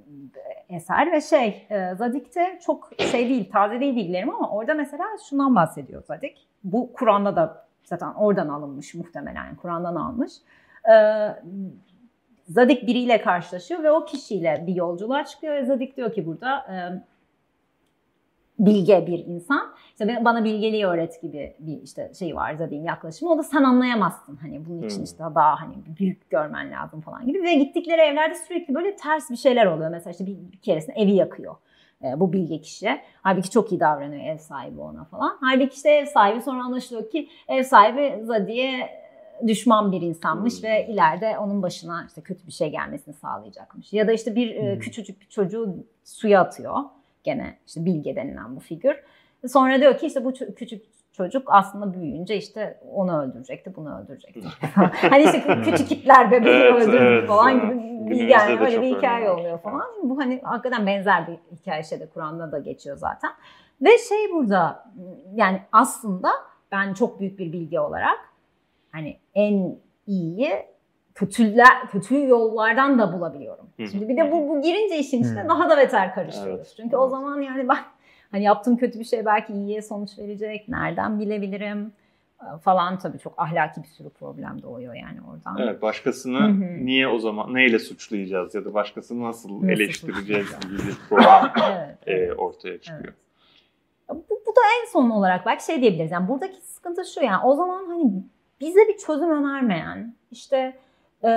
[0.69, 5.05] e, eser ve şey e, Zadik'te çok şey değil taze değil bilgilerim ama orada mesela
[5.29, 6.47] şundan bahsediyor Zadik.
[6.63, 10.31] Bu Kur'an'da da zaten oradan alınmış muhtemelen yani Kur'an'dan almış.
[10.89, 10.95] E,
[12.47, 15.63] Zadik biriyle karşılaşıyor ve o kişiyle bir yolculuğa çıkıyor.
[15.63, 16.75] Zadik diyor ki burada e,
[18.59, 19.73] bilge bir insan.
[19.91, 23.31] İşte bana bilgeliği öğret gibi bir işte şey var Zadik'in yaklaşımı.
[23.31, 24.35] O da sen anlayamazsın.
[24.35, 27.43] Hani bunun için işte daha hani büyük görmen lazım falan gibi.
[27.43, 29.89] Ve gittikleri evlerde sürekli böyle ters bir şeyler oluyor.
[29.89, 31.55] Mesela işte bir, bir keresinde evi yakıyor
[32.03, 33.01] e, bu bilge kişi.
[33.21, 35.37] Halbuki çok iyi davranıyor ev sahibi ona falan.
[35.41, 39.03] Halbuki işte ev sahibi sonra anlaşılıyor ki ev sahibi Zadi'ye
[39.47, 40.69] düşman bir insanmış hmm.
[40.69, 43.93] ve ileride onun başına işte kötü bir şey gelmesini sağlayacakmış.
[43.93, 44.79] Ya da işte bir hmm.
[44.79, 46.77] küçücük bir çocuğu suya atıyor.
[47.23, 48.95] Gene işte bilge denilen bu figür.
[49.47, 54.41] Sonra diyor ki işte bu küçük çocuk aslında büyüyünce işte onu öldürecekti, bunu öldürecekti.
[55.09, 59.31] hani işte küçük kitler bebeği evet, öldürdü evet, falan gibi bir yani öyle bir hikaye
[59.31, 59.85] oluyor falan.
[60.03, 63.31] Bu hani hakikaten benzer bir hikaye şeyde Kur'an'da da geçiyor zaten.
[63.81, 64.91] Ve şey burada
[65.33, 66.29] yani aslında
[66.71, 68.19] ben çok büyük bir bilgi olarak
[68.91, 69.75] hani en
[70.07, 70.65] iyiyi
[71.15, 73.65] kötüler, kötü yollardan da bulabiliyorum.
[73.77, 76.55] Şimdi bir de bu, bu girince işin içine daha da beter karışıyoruz.
[76.55, 76.73] Evet.
[76.77, 77.77] Çünkü o zaman yani ben
[78.31, 80.69] hani yaptığım kötü bir şey belki iyiye sonuç verecek.
[80.69, 81.93] Nereden bilebilirim?
[82.61, 85.57] falan tabii çok ahlaki bir sürü problem doğuyor yani oradan.
[85.67, 86.85] Evet başkasını Hı-hı.
[86.85, 91.97] niye o zaman neyle suçlayacağız ya da başkasını nasıl, nasıl eleştireceğiz gibi bir problem evet,
[92.05, 92.39] evet.
[92.39, 93.13] ortaya çıkıyor.
[94.09, 94.23] Evet.
[94.29, 96.11] Bu, bu da en son olarak belki şey diyebiliriz.
[96.11, 98.23] Yani buradaki sıkıntı şu yani o zaman hani
[98.61, 100.77] bize bir çözüm önermeyen işte
[101.23, 101.29] e,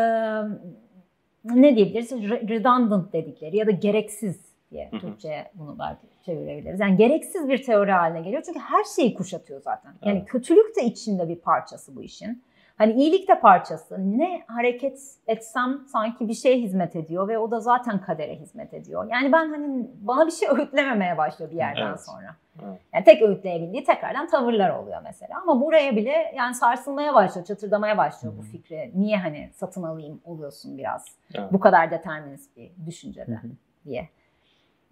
[1.44, 2.12] ne diyebiliriz
[2.49, 6.81] redundant dedikleri ya da gereksiz diye Türkçe'ye bunu belki çevirebiliriz.
[6.81, 9.92] Yani gereksiz bir teori haline geliyor çünkü her şeyi kuşatıyor zaten.
[10.03, 10.29] Yani evet.
[10.29, 12.42] kötülük de içinde bir parçası bu işin.
[12.79, 14.19] Hani iyilik de parçası.
[14.19, 19.09] Ne hareket etsem sanki bir şeye hizmet ediyor ve o da zaten kadere hizmet ediyor.
[19.12, 22.01] Yani ben hani bana bir şey öğütlememeye başlıyor bir yerden evet.
[22.01, 22.37] sonra.
[22.65, 22.81] Evet.
[22.95, 25.41] Yani tek öğütleyebildiği tekrardan tavırlar oluyor mesela.
[25.43, 28.41] Ama buraya bile yani sarsılmaya başlıyor, çatırdamaya başlıyor hmm.
[28.41, 28.93] bu fikri.
[28.95, 31.05] Niye hani satın alayım oluyorsun biraz.
[31.35, 31.53] Evet.
[31.53, 33.51] Bu kadar determinist bir düşüncede hmm.
[33.85, 34.09] diye.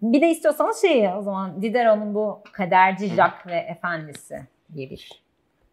[0.01, 4.43] Bir de istiyorsanız şeyi o zaman Diderot'un bu kaderci Jack ve efendisi
[4.73, 5.24] diye bir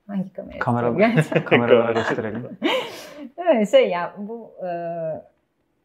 [0.07, 0.59] hangi kamera?
[0.59, 2.59] Kamera, kameraları gösterelim.
[3.37, 4.71] evet şey ya bu e,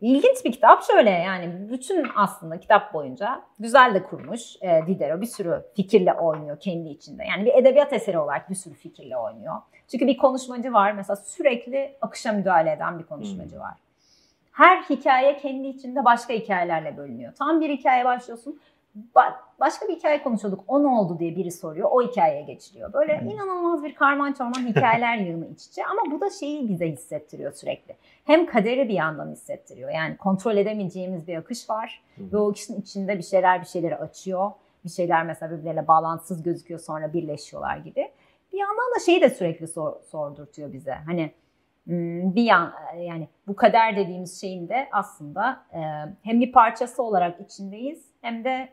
[0.02, 5.26] ilginç bir kitap şöyle yani bütün aslında kitap boyunca güzel de kurmuş e, Diderot bir
[5.26, 7.24] sürü fikirle oynuyor kendi içinde.
[7.26, 9.56] Yani bir edebiyat eseri olarak bir sürü fikirle oynuyor.
[9.92, 13.62] Çünkü bir konuşmacı var mesela sürekli akışa müdahale eden bir konuşmacı hmm.
[13.62, 13.74] var
[14.58, 17.34] her hikaye kendi içinde başka hikayelerle bölünüyor.
[17.34, 18.60] Tam bir hikaye başlıyorsun.
[19.60, 20.64] Başka bir hikaye konuşuyorduk.
[20.68, 21.90] O ne oldu diye biri soruyor.
[21.92, 22.94] O hikayeye geçiliyor.
[22.94, 23.30] Böyle hmm.
[23.30, 25.86] inanılmaz bir karman çorman hikayeler yığını iç içe.
[25.86, 27.96] Ama bu da şeyi bize hissettiriyor sürekli.
[28.26, 29.90] Hem kaderi bir yandan hissettiriyor.
[29.90, 32.04] Yani kontrol edemeyeceğimiz bir akış var.
[32.16, 32.32] Hmm.
[32.32, 34.52] Ve o akışın içinde bir şeyler bir şeyleri açıyor.
[34.86, 38.12] Bir şeyler mesela birbirleriyle bağlantısız gözüküyor sonra birleşiyorlar gibi.
[38.54, 40.94] Bir yandan da şeyi de sürekli sor, sordurtuyor bize.
[41.06, 41.32] Hani
[42.36, 45.80] bir yan yani bu kader dediğimiz şeyin de aslında e,
[46.24, 48.70] hem bir parçası olarak içindeyiz hem de e,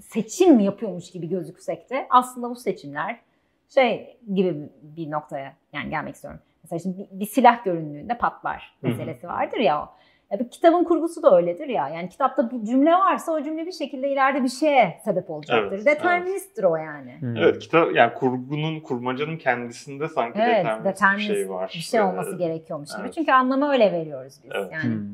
[0.00, 3.20] seçim yapıyormuş gibi gözüksek de aslında bu seçimler
[3.68, 6.40] şey gibi bir noktaya yani gelmek istiyorum.
[6.62, 9.88] Mesela şimdi bir, bir silah göründüğünde patlar meselesi vardır ya o.
[10.30, 11.88] Ya bir kitabın kurgusu da öyledir ya.
[11.88, 15.72] Yani kitapta bir cümle varsa o cümle bir şekilde ileride bir şeye sebep olacaktır.
[15.72, 16.72] Evet, Deterministtir evet.
[16.72, 17.20] o yani.
[17.20, 17.36] Hmm.
[17.36, 21.72] Evet kitap yani kurgunun kurmacanın kendisinde sanki evet, determinist, determinist bir şey var.
[21.74, 22.38] Bir şey olması evet.
[22.38, 23.02] gerekiyormuş gibi.
[23.02, 23.14] Evet.
[23.14, 24.50] Çünkü anlamı öyle veriyoruz biz.
[24.54, 24.72] Evet.
[24.72, 25.06] Yani hmm.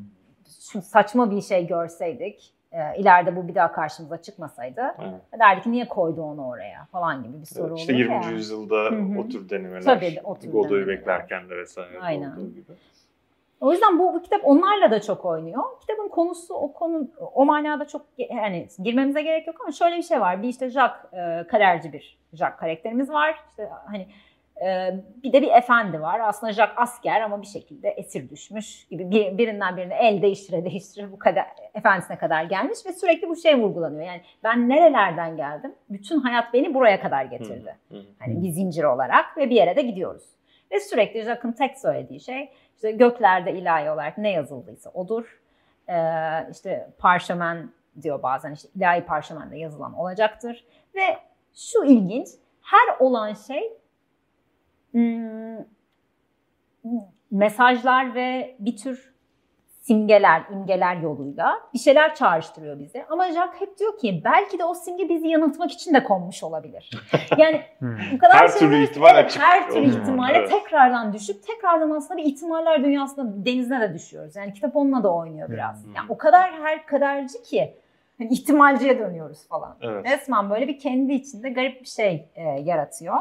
[0.70, 5.40] şu saçma bir şey görseydik e, ileride bu bir daha karşımıza çıkmasaydı evet.
[5.40, 8.12] derdik niye koydu onu oraya falan gibi bir soru evet, işte olur 20.
[8.12, 8.32] Yani.
[8.32, 9.20] yüzyılda Hı-hı.
[9.20, 9.82] o tür denemeler.
[9.82, 12.30] Tabii o tür Godoy'u beklerken de vesaire Aynen.
[12.30, 12.72] olduğu gibi.
[13.60, 15.62] O yüzden bu, bu kitap onlarla da çok oynuyor.
[15.80, 20.20] Kitabın konusu o konu o manada çok yani girmemize gerek yok ama şöyle bir şey
[20.20, 20.42] var.
[20.42, 23.34] Bir işte Jack e, kaderci bir Jack karakterimiz var.
[23.50, 24.08] İşte hani
[25.22, 26.20] bir de bir efendi var.
[26.20, 31.12] Aslında Jack asker ama bir şekilde esir düşmüş gibi bir, birinden birine el değiştire değiştire
[31.12, 34.06] bu kadar efendisine kadar gelmiş ve sürekli bu şey vurgulanıyor.
[34.06, 35.74] Yani ben nerelerden geldim?
[35.90, 37.76] Bütün hayat beni buraya kadar getirdi.
[38.18, 40.24] Hani bir zincir olarak ve bir yere de gidiyoruz.
[40.72, 45.40] Ve sürekli Jack'ın tek söylediği şey işte göklerde ilahi olarak ne yazıldıysa odur.
[45.88, 45.94] Ee,
[46.50, 47.70] işte parşömen
[48.02, 50.64] diyor bazen işte ilahi parşömende yazılan olacaktır.
[50.94, 51.18] Ve
[51.54, 52.28] şu ilginç
[52.62, 53.72] her olan şey
[57.30, 59.14] mesajlar ve bir tür
[59.86, 63.06] simgeler, imgeler yoluyla bir şeyler çağrıştırıyor bize.
[63.10, 66.90] Ama Jack hep diyor ki belki de o simge bizi yanıltmak için de konmuş olabilir.
[67.38, 67.96] Yani hmm.
[68.12, 69.42] bu kadar her türlü ihtimal açık.
[69.42, 70.50] Her türlü ihtimale evet.
[70.50, 74.36] tekrardan düşüp tekrardan aslında bir ihtimaller dünyasında denizine de düşüyoruz.
[74.36, 75.84] Yani kitap onunla da oynuyor biraz.
[75.84, 75.94] Hmm.
[75.94, 77.74] Yani o kadar her kadarcı ki
[78.18, 79.76] hani ihtimalciye dönüyoruz falan.
[79.80, 80.06] Evet.
[80.06, 83.16] Resmen böyle bir kendi içinde garip bir şey e, yaratıyor.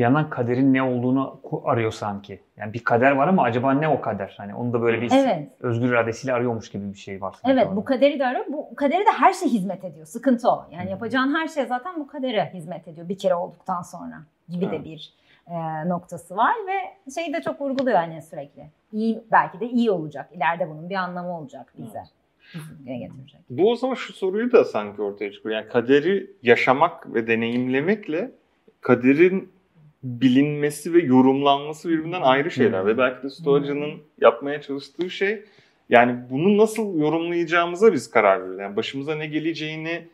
[0.00, 2.40] Bir yandan kaderin ne olduğunu arıyor sanki.
[2.56, 4.34] Yani bir kader var ama acaba ne o kader?
[4.36, 5.48] Hani onu da böyle bir evet.
[5.60, 7.36] özgür iradesiyle arıyormuş gibi bir şey var.
[7.44, 7.76] Evet orada.
[7.76, 8.44] bu kaderi de arıyor.
[8.48, 10.06] Bu kaderi de her şey hizmet ediyor.
[10.06, 10.66] Sıkıntı o.
[10.70, 10.90] Yani hmm.
[10.90, 14.14] yapacağın her şey zaten bu kadere hizmet ediyor bir kere olduktan sonra
[14.48, 14.72] gibi hmm.
[14.72, 15.14] de bir
[15.46, 18.70] e, noktası var ve şeyi de çok vurguluyor hani sürekli.
[18.92, 20.30] İyi belki de iyi olacak.
[20.32, 22.02] İleride bunun bir anlamı olacak bize.
[22.52, 23.40] Hmm getirecek.
[23.50, 25.56] Bu o zaman şu soruyu da sanki ortaya çıkıyor.
[25.56, 28.30] Yani kaderi yaşamak ve deneyimlemekle
[28.80, 29.52] kaderin
[30.02, 32.86] bilinmesi ve yorumlanması birbirinden ayrı şeyler.
[32.86, 35.44] Ve belki de Stoacı'nın yapmaya çalıştığı şey
[35.88, 38.60] yani bunu nasıl yorumlayacağımıza biz karar veriyoruz.
[38.60, 40.08] Yani başımıza ne geleceğini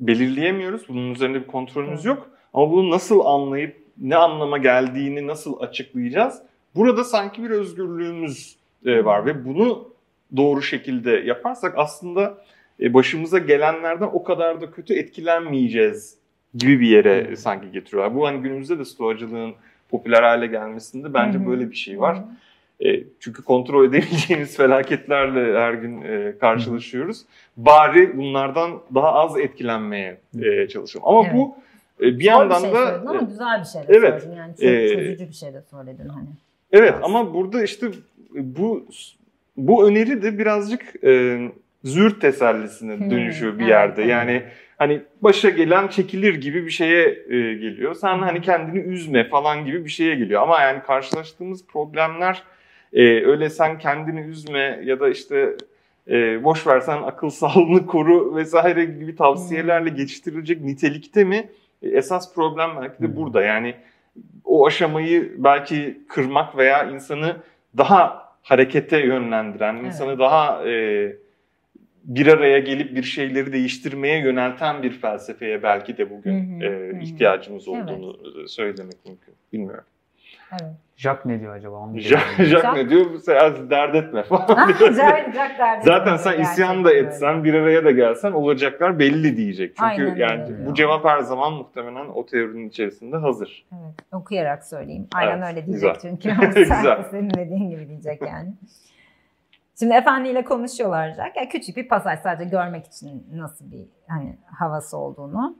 [0.00, 0.88] belirleyemiyoruz.
[0.88, 2.30] Bunun üzerinde bir kontrolümüz yok.
[2.54, 6.42] Ama bunu nasıl anlayıp ne anlama geldiğini nasıl açıklayacağız?
[6.74, 9.88] Burada sanki bir özgürlüğümüz e, var ve bunu
[10.36, 12.44] doğru şekilde yaparsak aslında
[12.80, 16.18] e, başımıza gelenlerden o kadar da kötü etkilenmeyeceğiz
[16.54, 17.36] gibi bir yere hmm.
[17.36, 18.14] sanki getiriyorlar.
[18.14, 19.54] Bu hani günümüzde de stoacılığın
[19.88, 21.46] popüler hale gelmesinde bence hmm.
[21.46, 22.16] böyle bir şey var.
[22.16, 22.86] Hmm.
[22.88, 27.20] E, çünkü kontrol edemeyeceğimiz felaketlerle her gün e, karşılaşıyoruz.
[27.20, 27.66] Hmm.
[27.66, 31.06] Bari bunlardan daha az etkilenmeye e, çalışalım.
[31.08, 31.34] Ama evet.
[31.34, 31.56] bu
[32.00, 34.36] e, bir yandan bir şey da ama güzel bir şey de evet, söyledin.
[34.36, 36.28] Yani çok e, çözücü bir şey de söyledin hani.
[36.72, 37.04] Evet Biraz.
[37.04, 37.86] ama burada işte
[38.34, 38.86] bu
[39.56, 41.40] bu öneri de birazcık e,
[41.84, 44.02] züğürt tesellisine hmm, dönüşüyor bir yerde.
[44.02, 44.42] Evet, yani
[44.78, 47.94] hani başa gelen çekilir gibi bir şeye e, geliyor.
[47.94, 50.42] Sen hani kendini üzme falan gibi bir şeye geliyor.
[50.42, 52.42] Ama yani karşılaştığımız problemler
[52.92, 55.56] e, öyle sen kendini üzme ya da işte
[56.10, 59.96] e, boş versen akıl sağlığını koru vesaire gibi tavsiyelerle hmm.
[59.96, 61.48] geçiştirilecek nitelikte mi?
[61.82, 63.16] E, esas problem belki de hmm.
[63.16, 63.42] burada.
[63.42, 63.74] Yani
[64.44, 67.36] o aşamayı belki kırmak veya insanı
[67.76, 69.86] daha harekete yönlendiren, evet.
[69.86, 71.16] insanı daha e,
[72.04, 76.92] bir araya gelip bir şeyleri değiştirmeye yönelten bir felsefeye belki de bugün hı hı, e,
[76.92, 76.98] hı.
[77.00, 78.50] ihtiyacımız olduğunu evet.
[78.50, 79.34] söylemek mümkün.
[79.52, 79.84] Bilmiyorum.
[80.52, 80.72] Evet.
[80.96, 81.76] Jack ne diyor acaba?
[81.76, 83.18] Onu Jack, Jack ne diyor?
[83.18, 84.92] Sen dert etme falan diyor.
[84.92, 89.76] Jack, Jack dert Zaten sen isyan da etsen, bir araya da gelsen olacaklar belli diyecek.
[89.76, 90.66] Çünkü Aynen yani öyle.
[90.66, 93.66] bu cevap her zaman muhtemelen o teorinin içerisinde hazır.
[93.72, 95.06] Evet, okuyarak söyleyeyim.
[95.14, 96.18] Aynen evet, öyle diyecek güzel.
[96.20, 96.46] çünkü.
[96.54, 97.04] güzel.
[97.10, 98.52] Senin dediğin gibi diyecek yani.
[99.78, 101.36] Şimdi efendiyle konuşuyorlar Jack.
[101.36, 105.56] Yani küçük bir pasaj sadece görmek için nasıl bir hani havası olduğunu.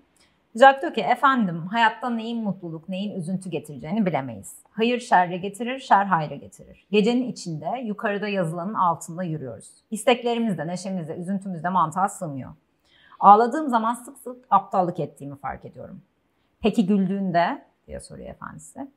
[0.54, 4.56] Jack diyor ki efendim hayatta neyin mutluluk neyin üzüntü getireceğini bilemeyiz.
[4.70, 6.86] Hayır şerre getirir, şer hayrı getirir.
[6.90, 9.70] Gecenin içinde yukarıda yazılanın altında yürüyoruz.
[9.90, 12.50] İsteklerimizde, neşemizde, üzüntümüzde mantığa sığmıyor.
[13.20, 16.02] Ağladığım zaman sık sık aptallık ettiğimi fark ediyorum.
[16.60, 18.88] Peki güldüğünde diye soruyor efendisi.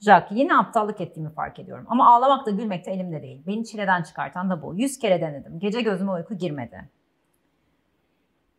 [0.00, 1.86] Jack yine aptallık ettiğimi fark ediyorum.
[1.88, 3.42] Ama ağlamak da gülmek de elimde değil.
[3.46, 4.74] Beni çileden çıkartan da bu.
[4.74, 5.58] Yüz kere denedim.
[5.58, 6.88] Gece gözüme uyku girmedi.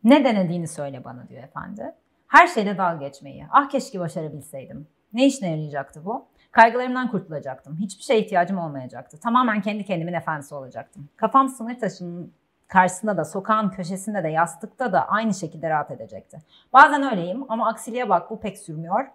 [0.04, 1.94] Ne denediğini söyle bana diyor efendi.
[2.28, 3.46] Her şeyle dalga geçmeyi.
[3.50, 4.88] Ah keşke başarabilseydim.
[5.12, 6.26] Ne işine yarayacaktı bu?
[6.52, 7.76] Kaygılarımdan kurtulacaktım.
[7.76, 9.20] Hiçbir şeye ihtiyacım olmayacaktı.
[9.20, 11.08] Tamamen kendi kendimin efendisi olacaktım.
[11.16, 12.32] Kafam sınır taşının
[12.68, 16.38] karşısında da, sokağın köşesinde de, yastıkta da aynı şekilde rahat edecekti.
[16.72, 19.06] Bazen öyleyim ama aksiliğe bak bu pek sürmüyor.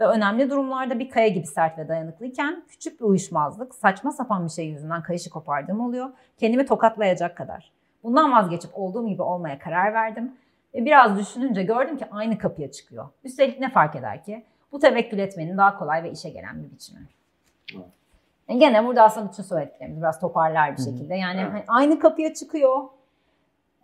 [0.00, 4.50] Ve önemli durumlarda bir kaya gibi sert ve dayanıklıyken küçük bir uyuşmazlık, saçma sapan bir
[4.50, 6.10] şey yüzünden kayışı kopardığım oluyor.
[6.38, 7.72] Kendimi tokatlayacak kadar.
[8.02, 10.32] Bundan vazgeçip olduğum gibi olmaya karar verdim.
[10.74, 13.08] Ve biraz düşününce gördüm ki aynı kapıya çıkıyor.
[13.24, 14.44] Üstelik ne fark eder ki?
[14.72, 17.08] Bu tevekkül etmenin daha kolay ve işe gelen bir biçimi.
[18.48, 21.14] Yani gene burada aslında bütün söylediklerimizi biraz toparlar bir şekilde.
[21.14, 22.84] Yani hani aynı kapıya çıkıyor.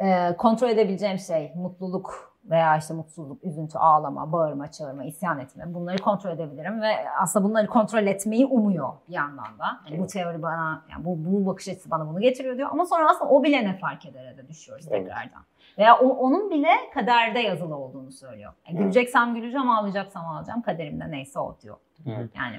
[0.01, 5.65] Ee, kontrol edebileceğim şey mutluluk veya işte mutsuzluk, üzüntü, ağlama, bağırma, çağırma, isyan etme.
[5.75, 9.81] Bunları kontrol edebilirim ve aslında bunları kontrol etmeyi umuyor bir yandan da.
[9.91, 12.69] Yani bu teori bana, yani bu, bu bakış açısı bana bunu getiriyor diyor.
[12.73, 15.07] Ama sonra aslında o bile ne fark eder de düşüyoruz evet.
[15.07, 15.43] tekrardan.
[15.79, 18.53] Veya o, onun bile kaderde yazılı olduğunu söylüyor.
[18.69, 20.63] Yani güleceksem güleceğim, ağlayacaksam ağlayacağım.
[20.63, 21.77] Kaderimde neyse o diyor.
[22.07, 22.31] Evet.
[22.37, 22.57] Yani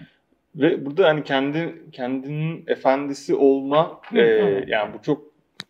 [0.58, 4.22] ve burada hani kendi kendinin efendisi olma e,
[4.68, 5.27] yani bu çok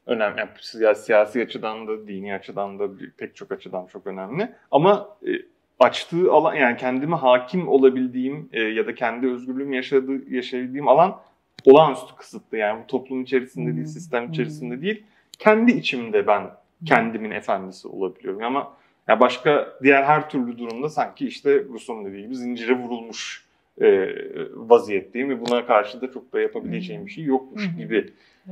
[0.07, 0.39] önemli.
[0.39, 4.51] Yani siyasi, siyasi açıdan da, dini açıdan da pek çok açıdan çok önemli.
[4.71, 5.31] Ama e,
[5.79, 11.19] açtığı alan yani kendime hakim olabildiğim e, ya da kendi özgürlüğümü yaşadığı, yaşayabildiğim alan
[11.65, 12.57] olağanüstü kısıtlı.
[12.57, 15.03] Yani bu toplum içerisinde değil, sistem içerisinde değil.
[15.39, 16.49] Kendi içimde ben
[16.85, 18.43] kendimin efendisi olabiliyorum.
[18.43, 18.73] Ama
[19.07, 23.46] ya başka diğer her türlü durumda sanki işte Rus'un dediği gibi zincire vurulmuş
[23.81, 24.09] e,
[24.55, 28.09] vaziyetteyim ve buna karşı da çok da yapabileceğim bir şey yokmuş gibi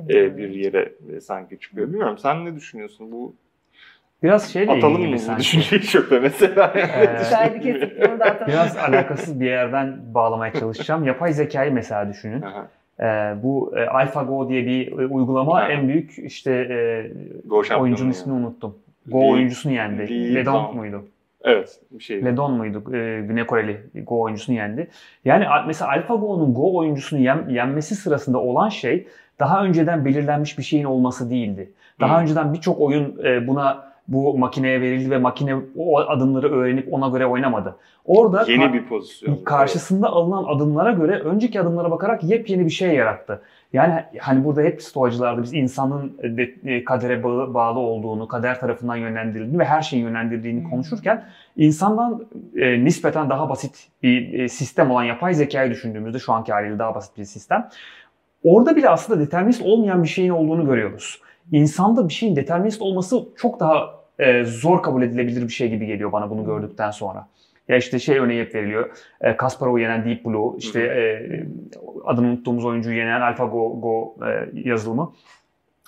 [0.10, 1.88] e, bir yere e, sanki çıkıyor.
[1.88, 3.36] Bilmiyorum sen ne düşünüyorsun bu
[4.24, 5.40] Biraz şeyle Atalım ilgili mı sanki.
[5.40, 6.74] düşünceyi çöpe mesela?
[6.76, 7.62] Ee,
[8.48, 11.04] biraz alakasız bir yerden bağlamaya çalışacağım.
[11.04, 12.42] Yapay zekayı mesela düşünün.
[12.42, 12.68] Aha.
[13.00, 15.72] E, bu e, AlphaGo diye bir e, uygulama ha.
[15.72, 18.76] en büyük işte e, oyuncunun ismini unuttum.
[19.08, 20.36] Go Lee, oyuncusunu yendi.
[20.36, 21.06] Ledong muydu?
[21.46, 21.80] Evet.
[21.92, 22.26] Bir şey.
[22.26, 22.84] Ledon muydu?
[22.96, 24.88] E, Güney Koreli Go oyuncusunu yendi.
[25.26, 29.08] Yani mesela AlphaGo'nun Go oyuncusunu yen- yenmesi sırasında olan şey
[29.40, 31.72] daha önceden belirlenmiş bir şeyin olması değildi.
[32.00, 32.22] Daha Hmm.
[32.24, 37.26] önceden birçok oyun e, buna bu makineye verildi ve makine o adımları öğrenip ona göre
[37.26, 37.76] oynamadı.
[38.06, 39.36] Orada Yeni bir pozisyon.
[39.44, 43.42] karşısında alınan adımlara göre önceki adımlara bakarak yepyeni bir şey yarattı.
[43.76, 48.96] Yani hani burada hep stoacılarda biz insanın de, e, kadere bağlı, bağlı olduğunu, kader tarafından
[48.96, 50.70] yönlendirildiğini ve her şeyin yönlendirildiğini Hmm.
[50.70, 51.26] konuşurken
[51.58, 56.80] insandan e, nispeten daha basit bir e, sistem olan yapay zekayı düşündüğümüzde şu anki haliyle
[56.80, 57.70] daha basit bir sistem.
[58.44, 61.22] Orada bile aslında determinist olmayan bir şeyin olduğunu görüyoruz.
[61.52, 66.12] İnsanda bir şeyin determinist olması çok daha e, zor kabul edilebilir bir şey gibi geliyor
[66.12, 67.28] bana bunu gördükten sonra.
[67.68, 68.98] Ya işte şey örneği hep veriliyor.
[69.22, 71.04] E, Kasparov'u yenen Deep Blue, işte e,
[72.06, 75.14] adını unuttuğumuz oyuncuyu yenen AlphaGo Go, e, yazılımı.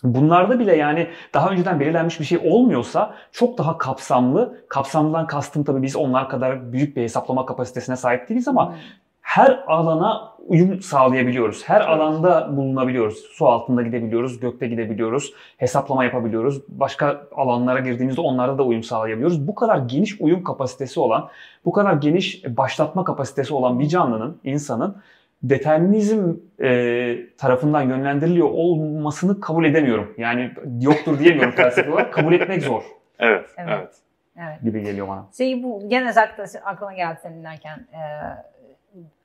[0.03, 5.81] Bunlarda bile yani daha önceden belirlenmiş bir şey olmuyorsa çok daha kapsamlı, kapsamdan kastım tabii
[5.81, 8.75] biz onlar kadar büyük bir hesaplama kapasitesine sahip değiliz ama
[9.27, 11.69] her alana uyum sağlayabiliyoruz.
[11.69, 11.89] Her Evet.
[11.89, 13.17] alanda bulunabiliyoruz.
[13.17, 16.61] Su altında gidebiliyoruz, gökte gidebiliyoruz, hesaplama yapabiliyoruz.
[16.67, 19.47] Başka alanlara girdiğimizde onlarda da uyum sağlayabiliyoruz.
[19.47, 21.29] Bu kadar geniş uyum kapasitesi olan,
[21.65, 24.97] bu kadar geniş başlatma kapasitesi olan bir canlının, insanın
[25.43, 30.13] determinizm e, tarafından yönlendiriliyor olmasını kabul edemiyorum.
[30.17, 30.51] Yani
[30.81, 32.13] yoktur diyemiyorum felsefe olarak.
[32.13, 32.83] Kabul etmek zor
[33.19, 33.45] Evet.
[33.57, 33.69] Evet.
[33.77, 33.95] Evet.
[34.39, 34.61] Evet.
[34.63, 35.25] gibi geliyor bana.
[35.37, 36.27] Şeyi bu gene da
[36.65, 38.01] aklıma geldi senin dinlerken e,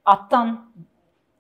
[0.05, 0.73] attan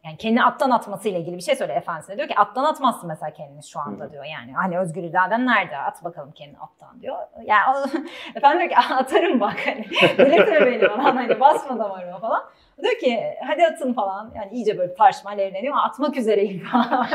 [0.05, 2.17] yani kendini attan atmasıyla ilgili bir şey söyle efendisine.
[2.17, 4.25] Diyor ki attan atmazsın mesela kendini şu anda diyor.
[4.25, 5.77] Yani hani özgür iraden nerede?
[5.77, 7.17] At bakalım kendini attan diyor.
[7.45, 7.87] Yani
[8.35, 9.85] efendim diyor ki atarım bak hani.
[10.19, 12.43] Delirtme beni falan hani basma damarıma falan.
[12.83, 14.33] Diyor ki hadi atın falan.
[14.37, 17.07] Yani iyice böyle tartışma alevleniyor ama atmak üzereyim falan.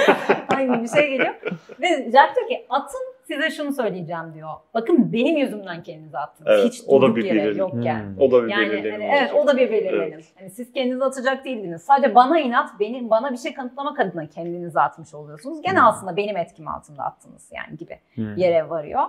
[0.56, 1.34] Aynı bir şey geliyor.
[1.80, 4.50] Ve Jack diyor ki atın size şunu söyleyeceğim diyor.
[4.74, 6.50] Bakın benim yüzümden kendinizi attınız.
[6.50, 8.00] Evet, Hiç o da durduk bir yere belirli- yokken.
[8.04, 8.20] Hmm.
[8.20, 10.12] O da bir Yani belirlenim hani evet o da bir belirlenim.
[10.14, 10.32] Evet.
[10.38, 11.82] Hani siz kendinizi atacak değildiniz.
[11.82, 15.62] Sadece bana inat, benim bana bir şey kanıtlamak adına kendinizi atmış oluyorsunuz.
[15.62, 15.86] Gene Hmm.
[15.86, 18.36] aslında benim etkim altında attınız yani gibi Hmm.
[18.36, 19.02] yere varıyor.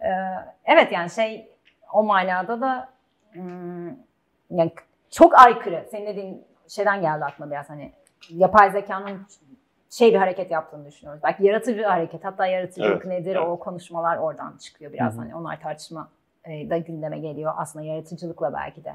[0.00, 0.08] Ee,
[0.64, 1.48] evet yani şey
[1.92, 2.88] o manada da
[3.32, 3.88] hmm,
[4.50, 4.72] yani
[5.10, 5.84] çok aykırı.
[5.90, 7.92] Senin dediğin şeyden geldi aklıma biraz hani
[8.30, 9.26] yapay zekanın
[9.92, 11.22] şey bir hareket yaptığını düşünüyoruz.
[11.24, 12.24] Belki yaratıcı bir hareket.
[12.24, 13.48] Hatta yaratıcılık Evet, nedir evet.
[13.48, 15.12] o konuşmalar oradan çıkıyor biraz.
[15.12, 15.20] Hı hı.
[15.20, 16.08] Hani onlar tartışma
[16.44, 17.52] e, da gündeme geliyor.
[17.56, 18.92] Aslında yaratıcılıkla belki de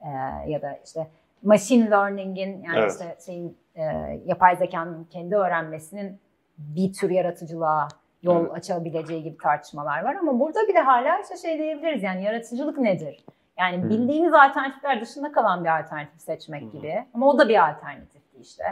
[0.00, 0.08] E,
[0.50, 1.06] ya da işte
[1.42, 2.92] machine learning'in yani Evet.
[2.92, 3.82] işte şeyin e,
[4.24, 6.20] yapay zekanın kendi öğrenmesinin
[6.58, 7.88] bir tür yaratıcılığa
[8.22, 8.52] yol Evet.
[8.52, 13.24] açabileceği gibi tartışmalar var ama burada bir de hala işte şey diyebiliriz yani yaratıcılık nedir?
[13.58, 13.90] Yani Hı.
[13.90, 16.66] bildiğimiz alternatifler dışında kalan bir alternatif seçmek Hı.
[16.66, 17.04] gibi.
[17.14, 18.64] Ama o da bir alternatifti işte.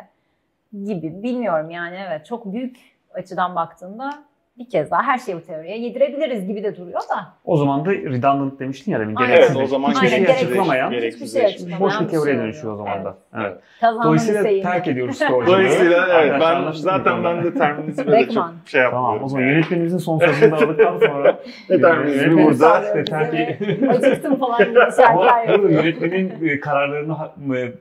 [0.73, 1.23] Gibi.
[1.23, 2.77] Bilmiyorum yani evet çok büyük
[3.15, 4.11] açıdan baktığında
[4.59, 7.27] bir kez daha her şeyi bu teoriye yedirebiliriz gibi de duruyor da.
[7.45, 9.17] O zaman da redundant demiştin ya demin.
[9.17, 9.31] Aynen.
[9.35, 9.57] Gereksiz.
[9.57, 12.45] Evet, o zaman hiçbir şey gereksiz- açıklamayan gereksiz Hiçbir şey açıklamayan boş bir teoriye şey
[12.45, 13.17] dönüşüyor o zaman da.
[13.37, 13.59] Evet.
[13.81, 14.63] Kazanma Dolayısıyla liseyi.
[14.63, 15.47] terk ediyoruz stoğacılığı.
[15.47, 18.91] Dolayısıyla evet ben zaten ben determinizme de çok şey yapmıyorum.
[18.91, 19.53] Tamam o zaman yani.
[19.53, 22.83] yönetmenimizin son sözünü de aldıktan sonra Yönetmenin burada.
[22.95, 25.71] Ve Acıktım falan gibi şarkılar yapıyor.
[25.71, 27.17] yönetmenin e, kararlarını
[27.57, 27.73] e,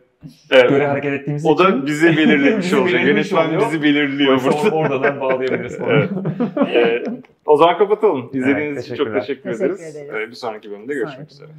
[0.51, 0.69] Evet.
[0.69, 3.05] göre hareket ettiğimiz O için da bizi belirlemiş olacak.
[3.05, 4.75] Yönetmen bizi belirliyor Oysa burada.
[4.75, 5.77] oradan bağlayabiliriz.
[5.89, 6.09] Evet.
[6.75, 7.03] Ee,
[7.45, 8.29] o zaman kapatalım.
[8.33, 9.95] İzlediğiniz Evet, için çok teşekkür Teşekkür ederiz.
[9.95, 10.09] ederiz.
[10.27, 11.49] Ee, bir sonraki bölümde görüşmek Sonraki üzere.